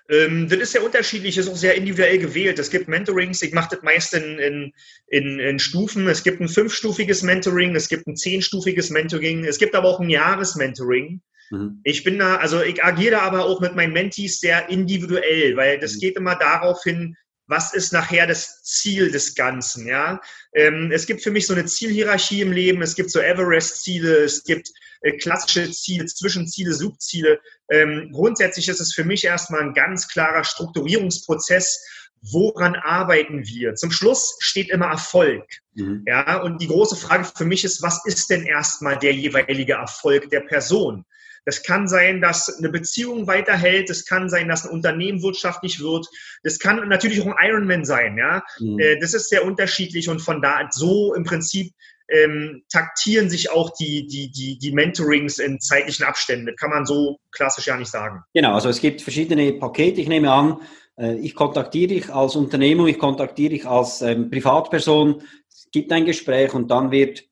Ähm, 0.08 0.48
das 0.48 0.60
ist 0.60 0.72
sehr 0.72 0.84
unterschiedlich, 0.84 1.36
ist 1.36 1.48
auch 1.48 1.56
sehr 1.56 1.74
individuell 1.74 2.18
gewählt. 2.18 2.60
Es 2.60 2.70
gibt 2.70 2.86
Mentorings, 2.86 3.42
ich 3.42 3.52
mache 3.52 3.70
das 3.74 3.82
meist 3.82 4.14
in, 4.14 4.38
in, 4.38 4.72
in, 5.08 5.40
in, 5.40 5.58
Stufen. 5.58 6.06
Es 6.06 6.22
gibt 6.22 6.40
ein 6.40 6.48
fünfstufiges 6.48 7.24
Mentoring, 7.24 7.74
es 7.74 7.88
gibt 7.88 8.06
ein 8.06 8.14
zehnstufiges 8.14 8.90
Mentoring, 8.90 9.46
es 9.46 9.58
gibt 9.58 9.74
aber 9.74 9.88
auch 9.88 9.98
ein 9.98 10.10
Jahresmentoring. 10.10 11.20
Mhm. 11.50 11.80
Ich 11.82 12.04
bin 12.04 12.20
da, 12.20 12.36
also 12.36 12.62
ich 12.62 12.84
agiere 12.84 13.20
aber 13.20 13.46
auch 13.46 13.60
mit 13.60 13.74
meinen 13.74 13.94
Mentees 13.94 14.38
sehr 14.38 14.68
individuell, 14.68 15.56
weil 15.56 15.80
das 15.80 15.96
mhm. 15.96 15.98
geht 15.98 16.16
immer 16.16 16.36
darauf 16.36 16.84
hin, 16.84 17.16
was 17.48 17.74
ist 17.74 17.92
nachher 17.92 18.26
das 18.26 18.62
Ziel 18.62 19.10
des 19.10 19.34
Ganzen, 19.34 19.88
ja. 19.88 20.20
Ähm, 20.54 20.90
es 20.92 21.06
gibt 21.06 21.22
für 21.22 21.30
mich 21.30 21.46
so 21.46 21.54
eine 21.54 21.64
Zielhierarchie 21.64 22.42
im 22.42 22.52
Leben, 22.52 22.82
es 22.82 22.94
gibt 22.94 23.10
so 23.10 23.20
Everest-Ziele, 23.20 24.18
es 24.18 24.44
gibt 24.44 24.70
äh, 25.00 25.16
klassische 25.16 25.70
Ziele, 25.70 26.06
Zwischenziele, 26.06 26.74
Subziele. 26.74 27.40
Ähm, 27.70 28.10
grundsätzlich 28.12 28.68
ist 28.68 28.80
es 28.80 28.94
für 28.94 29.04
mich 29.04 29.24
erstmal 29.24 29.62
ein 29.62 29.74
ganz 29.74 30.08
klarer 30.08 30.44
Strukturierungsprozess, 30.44 31.84
woran 32.20 32.74
arbeiten 32.74 33.46
wir? 33.46 33.74
Zum 33.74 33.90
Schluss 33.90 34.36
steht 34.40 34.70
immer 34.70 34.86
Erfolg. 34.86 35.44
Mhm. 35.74 36.04
Ja, 36.06 36.42
und 36.42 36.60
die 36.60 36.66
große 36.66 36.96
Frage 36.96 37.24
für 37.24 37.44
mich 37.44 37.64
ist, 37.64 37.82
was 37.82 38.04
ist 38.04 38.28
denn 38.28 38.44
erstmal 38.44 38.98
der 38.98 39.14
jeweilige 39.14 39.74
Erfolg 39.74 40.28
der 40.30 40.40
Person? 40.40 41.04
Das 41.48 41.62
kann 41.62 41.88
sein, 41.88 42.20
dass 42.20 42.58
eine 42.58 42.68
Beziehung 42.68 43.26
weiterhält. 43.26 43.88
Das 43.88 44.04
kann 44.04 44.28
sein, 44.28 44.48
dass 44.48 44.66
ein 44.66 44.70
Unternehmen 44.70 45.22
wirtschaftlich 45.22 45.80
wird. 45.80 46.06
Das 46.42 46.58
kann 46.58 46.86
natürlich 46.90 47.22
auch 47.22 47.34
ein 47.34 47.48
Ironman 47.48 47.86
sein. 47.86 48.18
Ja, 48.18 48.42
mhm. 48.58 48.78
Äh, 48.78 48.98
das 49.00 49.14
ist 49.14 49.30
sehr 49.30 49.46
unterschiedlich 49.46 50.10
und 50.10 50.20
von 50.20 50.42
da 50.42 50.68
so 50.70 51.14
im 51.14 51.24
Prinzip 51.24 51.72
ähm, 52.10 52.64
taktieren 52.70 53.30
sich 53.30 53.50
auch 53.50 53.70
die, 53.80 54.06
die, 54.06 54.30
die, 54.30 54.58
die 54.58 54.72
Mentorings 54.72 55.38
in 55.38 55.58
zeitlichen 55.58 56.04
Abständen. 56.04 56.48
Das 56.48 56.56
kann 56.56 56.68
man 56.68 56.84
so 56.84 57.18
klassisch 57.30 57.66
ja 57.66 57.78
nicht 57.78 57.90
sagen. 57.90 58.22
Genau, 58.34 58.52
also 58.52 58.68
es 58.68 58.82
gibt 58.82 59.00
verschiedene 59.00 59.54
Pakete. 59.54 60.02
Ich 60.02 60.08
nehme 60.08 60.30
an, 60.30 60.60
äh, 60.98 61.14
ich 61.14 61.34
kontaktiere 61.34 61.94
dich 61.94 62.10
als 62.10 62.36
Unternehmung, 62.36 62.88
ich 62.88 62.98
kontaktiere 62.98 63.54
dich 63.54 63.66
als 63.66 64.02
ähm, 64.02 64.28
Privatperson. 64.28 65.22
Es 65.48 65.70
gibt 65.72 65.92
ein 65.92 66.04
Gespräch 66.04 66.52
und 66.52 66.70
dann 66.70 66.90
wird 66.90 67.24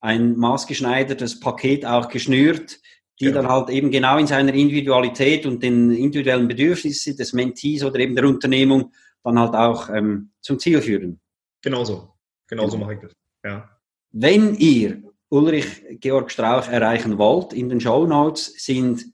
ein 0.00 0.36
maßgeschneidertes 0.36 1.38
Paket 1.38 1.86
auch 1.86 2.08
geschnürt 2.08 2.80
die 3.20 3.26
genau. 3.26 3.42
dann 3.42 3.50
halt 3.50 3.70
eben 3.70 3.90
genau 3.90 4.16
in 4.18 4.26
seiner 4.26 4.54
Individualität 4.54 5.44
und 5.44 5.62
den 5.62 5.92
individuellen 5.92 6.48
Bedürfnissen 6.48 7.16
des 7.16 7.32
Mentees 7.34 7.84
oder 7.84 7.98
eben 7.98 8.16
der 8.16 8.24
Unternehmung 8.24 8.92
dann 9.22 9.38
halt 9.38 9.54
auch 9.54 9.90
ähm, 9.90 10.30
zum 10.40 10.58
Ziel 10.58 10.80
führen. 10.80 11.20
Genauso. 11.60 12.14
Genauso 12.48 12.72
genau. 12.78 12.86
mache 12.86 12.94
ich 12.94 13.00
das. 13.00 13.12
Ja. 13.44 13.68
Wenn 14.12 14.54
ihr 14.54 15.02
Ulrich 15.28 15.82
Georg 16.00 16.30
Strauch 16.30 16.66
erreichen 16.68 17.18
wollt, 17.18 17.52
in 17.52 17.68
den 17.68 17.80
Show 17.80 18.06
Notes 18.06 18.54
sind 18.56 19.04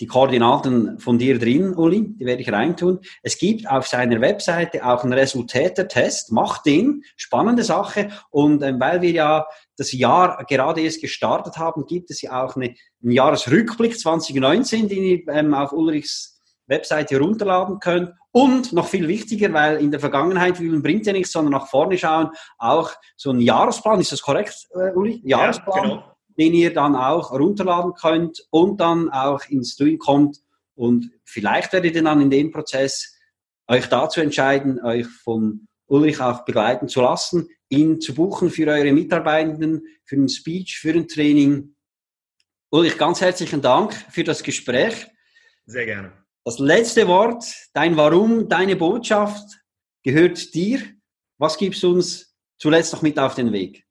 die 0.00 0.06
Koordinaten 0.06 0.98
von 0.98 1.18
dir 1.18 1.38
drin, 1.38 1.74
Uli, 1.74 2.14
die 2.16 2.24
werde 2.24 2.40
ich 2.40 2.50
reintun. 2.50 3.00
Es 3.22 3.36
gibt 3.36 3.68
auf 3.68 3.86
seiner 3.86 4.20
Webseite 4.22 4.84
auch 4.84 5.04
einen 5.04 5.12
Resultätertest, 5.12 6.32
macht 6.32 6.64
den, 6.64 7.04
spannende 7.16 7.62
Sache. 7.62 8.08
Und 8.30 8.62
ähm, 8.62 8.80
weil 8.80 9.02
wir 9.02 9.10
ja 9.10 9.46
das 9.76 9.92
Jahr 9.92 10.42
gerade 10.48 10.80
erst 10.80 11.02
gestartet 11.02 11.58
haben, 11.58 11.86
gibt 11.86 12.10
es 12.10 12.22
ja 12.22 12.42
auch 12.42 12.56
eine, 12.56 12.74
einen 13.02 13.12
Jahresrückblick 13.12 13.98
2019, 13.98 14.88
den 14.88 15.02
ihr 15.02 15.28
ähm, 15.28 15.52
auf 15.52 15.72
Ulrichs 15.72 16.40
Webseite 16.66 17.16
herunterladen 17.16 17.78
könnt. 17.78 18.12
Und 18.32 18.72
noch 18.72 18.86
viel 18.86 19.06
wichtiger, 19.06 19.52
weil 19.52 19.78
in 19.78 19.90
der 19.90 20.00
Vergangenheit, 20.00 20.60
wie 20.60 20.78
bringt 20.78 21.04
ja 21.04 21.12
nichts, 21.12 21.32
sondern 21.32 21.52
nach 21.52 21.66
vorne 21.66 21.98
schauen, 21.98 22.30
auch 22.58 22.92
so 23.16 23.32
ein 23.32 23.40
Jahresplan, 23.40 24.00
ist 24.00 24.12
das 24.12 24.22
korrekt, 24.22 24.68
äh, 24.74 24.92
Uli? 24.92 25.20
Jahresplan. 25.24 25.76
Ja, 25.76 25.82
genau 25.82 26.04
den 26.40 26.54
ihr 26.54 26.72
dann 26.72 26.96
auch 26.96 27.32
runterladen 27.32 27.92
könnt 27.92 28.46
und 28.48 28.80
dann 28.80 29.10
auch 29.10 29.44
ins 29.50 29.76
Doing 29.76 29.98
kommt 29.98 30.38
Und 30.74 31.10
vielleicht 31.22 31.70
werdet 31.74 31.94
ihr 31.94 32.02
dann 32.02 32.22
in 32.22 32.30
dem 32.30 32.50
Prozess 32.50 33.14
euch 33.68 33.86
dazu 33.86 34.22
entscheiden, 34.22 34.80
euch 34.82 35.06
von 35.06 35.68
Ulrich 35.86 36.18
auch 36.18 36.46
begleiten 36.46 36.88
zu 36.88 37.02
lassen, 37.02 37.50
ihn 37.68 38.00
zu 38.00 38.14
buchen 38.14 38.48
für 38.48 38.66
eure 38.68 38.90
Mitarbeitenden, 38.90 39.82
für 40.04 40.16
ein 40.16 40.30
Speech, 40.30 40.78
für 40.78 40.92
ein 40.92 41.08
Training. 41.08 41.74
Ulrich, 42.70 42.96
ganz 42.96 43.20
herzlichen 43.20 43.60
Dank 43.60 43.92
für 44.10 44.24
das 44.24 44.42
Gespräch. 44.42 45.08
Sehr 45.66 45.84
gerne. 45.84 46.12
Das 46.44 46.58
letzte 46.58 47.06
Wort, 47.06 47.44
dein 47.74 47.98
Warum, 47.98 48.48
deine 48.48 48.76
Botschaft 48.76 49.60
gehört 50.02 50.54
dir. 50.54 50.80
Was 51.36 51.58
gibst 51.58 51.82
du 51.82 51.90
uns 51.90 52.34
zuletzt 52.56 52.94
noch 52.94 53.02
mit 53.02 53.18
auf 53.18 53.34
den 53.34 53.52
Weg? 53.52 53.84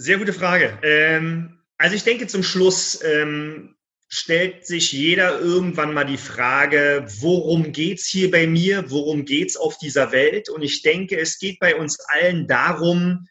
Sehr 0.00 0.18
gute 0.18 0.32
Frage. 0.32 0.78
Ähm, 0.84 1.58
also 1.76 1.96
ich 1.96 2.04
denke 2.04 2.28
zum 2.28 2.44
Schluss 2.44 3.02
ähm, 3.02 3.74
stellt 4.06 4.64
sich 4.64 4.92
jeder 4.92 5.40
irgendwann 5.40 5.92
mal 5.92 6.04
die 6.04 6.18
Frage, 6.18 7.04
worum 7.18 7.72
geht's 7.72 8.06
hier 8.06 8.30
bei 8.30 8.46
mir? 8.46 8.92
Worum 8.92 9.24
geht's 9.24 9.56
auf 9.56 9.76
dieser 9.76 10.12
Welt? 10.12 10.50
Und 10.50 10.62
ich 10.62 10.82
denke, 10.82 11.18
es 11.18 11.40
geht 11.40 11.58
bei 11.58 11.74
uns 11.74 11.98
allen 12.10 12.46
darum, 12.46 13.26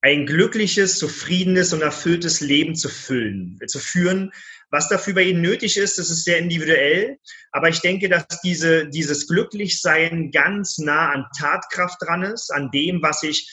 ein 0.00 0.26
glückliches, 0.26 1.00
zufriedenes 1.00 1.72
und 1.72 1.82
erfülltes 1.82 2.40
Leben 2.40 2.76
zu 2.76 2.88
füllen, 2.88 3.58
zu 3.66 3.80
führen. 3.80 4.30
Was 4.70 4.88
dafür 4.88 5.14
bei 5.14 5.24
Ihnen 5.24 5.42
nötig 5.42 5.76
ist, 5.76 5.98
das 5.98 6.08
ist 6.10 6.22
sehr 6.22 6.38
individuell. 6.38 7.18
Aber 7.50 7.68
ich 7.68 7.80
denke, 7.80 8.08
dass 8.08 8.26
diese, 8.44 8.88
dieses 8.90 9.26
Glücklichsein 9.26 10.30
ganz 10.30 10.78
nah 10.78 11.10
an 11.10 11.26
Tatkraft 11.36 12.00
dran 12.00 12.22
ist, 12.22 12.52
an 12.52 12.70
dem, 12.70 13.02
was 13.02 13.24
ich 13.24 13.50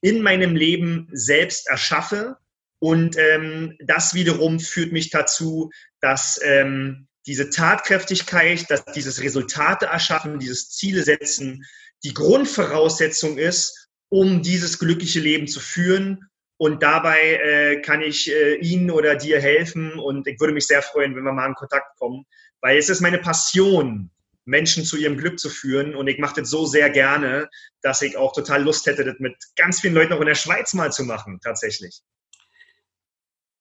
in 0.00 0.22
meinem 0.22 0.56
Leben 0.56 1.08
selbst 1.12 1.68
erschaffe. 1.68 2.36
Und 2.78 3.16
ähm, 3.18 3.76
das 3.84 4.14
wiederum 4.14 4.58
führt 4.58 4.92
mich 4.92 5.10
dazu, 5.10 5.70
dass 6.00 6.40
ähm, 6.42 7.08
diese 7.26 7.50
Tatkräftigkeit, 7.50 8.70
dass 8.70 8.84
dieses 8.86 9.20
Resultate 9.22 9.86
erschaffen, 9.86 10.38
dieses 10.38 10.70
Ziele 10.70 11.02
setzen, 11.02 11.64
die 12.02 12.14
Grundvoraussetzung 12.14 13.36
ist, 13.38 13.88
um 14.08 14.42
dieses 14.42 14.78
glückliche 14.78 15.20
Leben 15.20 15.46
zu 15.46 15.60
führen. 15.60 16.30
Und 16.56 16.82
dabei 16.82 17.34
äh, 17.34 17.80
kann 17.80 18.02
ich 18.02 18.30
äh, 18.30 18.56
Ihnen 18.56 18.90
oder 18.90 19.16
dir 19.16 19.40
helfen. 19.40 19.98
Und 19.98 20.26
ich 20.26 20.40
würde 20.40 20.54
mich 20.54 20.66
sehr 20.66 20.82
freuen, 20.82 21.14
wenn 21.14 21.24
wir 21.24 21.32
mal 21.32 21.46
in 21.46 21.54
Kontakt 21.54 21.98
kommen, 21.98 22.24
weil 22.60 22.78
es 22.78 22.88
ist 22.88 23.00
meine 23.00 23.18
Passion, 23.18 24.10
Menschen 24.50 24.84
zu 24.84 24.96
ihrem 24.96 25.16
Glück 25.16 25.38
zu 25.38 25.48
führen. 25.48 25.94
Und 25.94 26.08
ich 26.08 26.18
mache 26.18 26.40
das 26.40 26.50
so 26.50 26.66
sehr 26.66 26.90
gerne, 26.90 27.48
dass 27.82 28.02
ich 28.02 28.16
auch 28.16 28.32
total 28.32 28.62
Lust 28.62 28.84
hätte, 28.86 29.04
das 29.04 29.14
mit 29.18 29.34
ganz 29.56 29.80
vielen 29.80 29.94
Leuten 29.94 30.12
auch 30.12 30.20
in 30.20 30.26
der 30.26 30.34
Schweiz 30.34 30.74
mal 30.74 30.92
zu 30.92 31.04
machen, 31.04 31.40
tatsächlich. 31.42 32.02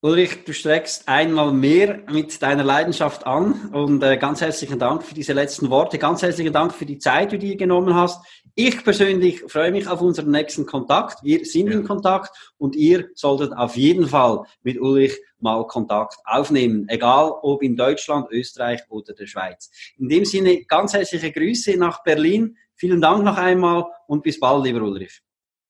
Ulrich, 0.02 0.46
du 0.46 0.54
streckst 0.54 1.10
einmal 1.10 1.52
mehr 1.52 2.04
mit 2.10 2.42
deiner 2.42 2.64
Leidenschaft 2.64 3.28
an 3.28 3.70
und 3.74 4.02
äh, 4.02 4.16
ganz 4.16 4.40
herzlichen 4.40 4.80
Dank 4.80 5.04
für 5.04 5.14
diese 5.14 5.34
letzten 5.34 5.70
Worte. 5.70 5.98
Ganz 5.98 6.22
herzlichen 6.22 6.54
Dank 6.54 6.74
für 6.74 6.86
die 6.86 7.00
Zeit, 7.00 7.34
die 7.34 7.38
du 7.38 7.48
dir 7.48 7.58
genommen 7.58 7.94
hast. 7.94 8.26
Ich 8.56 8.82
persönlich 8.82 9.42
freue 9.48 9.72
mich 9.72 9.88
auf 9.88 10.00
unseren 10.00 10.32
nächsten 10.32 10.66
Kontakt. 10.66 11.22
Wir 11.22 11.44
sind 11.44 11.68
ja. 11.68 11.74
in 11.74 11.84
Kontakt 11.86 12.54
und 12.58 12.78
ihr 12.78 13.10
solltet 13.14 13.52
auf 13.52 13.76
jeden 13.76 14.08
Fall 14.08 14.44
mit 14.64 14.80
Ulrich 14.80 15.18
mal 15.40 15.68
Kontakt 15.68 16.16
aufnehmen, 16.24 16.86
egal 16.88 17.34
ob 17.42 17.62
in 17.62 17.76
Deutschland, 17.76 18.28
Österreich 18.32 18.80
oder 18.88 19.14
der 19.14 19.28
Schweiz. 19.28 19.70
In 19.98 20.08
dem 20.08 20.24
Sinne 20.24 20.64
ganz 20.64 20.94
herzliche 20.94 21.34
Grüße 21.34 21.76
nach 21.76 22.04
Berlin. 22.04 22.56
Vielen 22.76 23.02
Dank 23.02 23.26
noch 23.26 23.38
einmal 23.38 23.84
und 24.08 24.24
bis 24.24 24.40
bald, 24.40 24.64
lieber 24.64 24.82
Ulrich. 24.82 25.20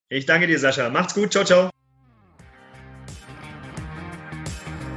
Ich 0.08 0.24
danke 0.24 0.46
dir, 0.46 0.58
Sascha. 0.60 0.88
Macht's 0.88 1.14
gut. 1.14 1.32
Ciao, 1.32 1.44
ciao. 1.44 1.70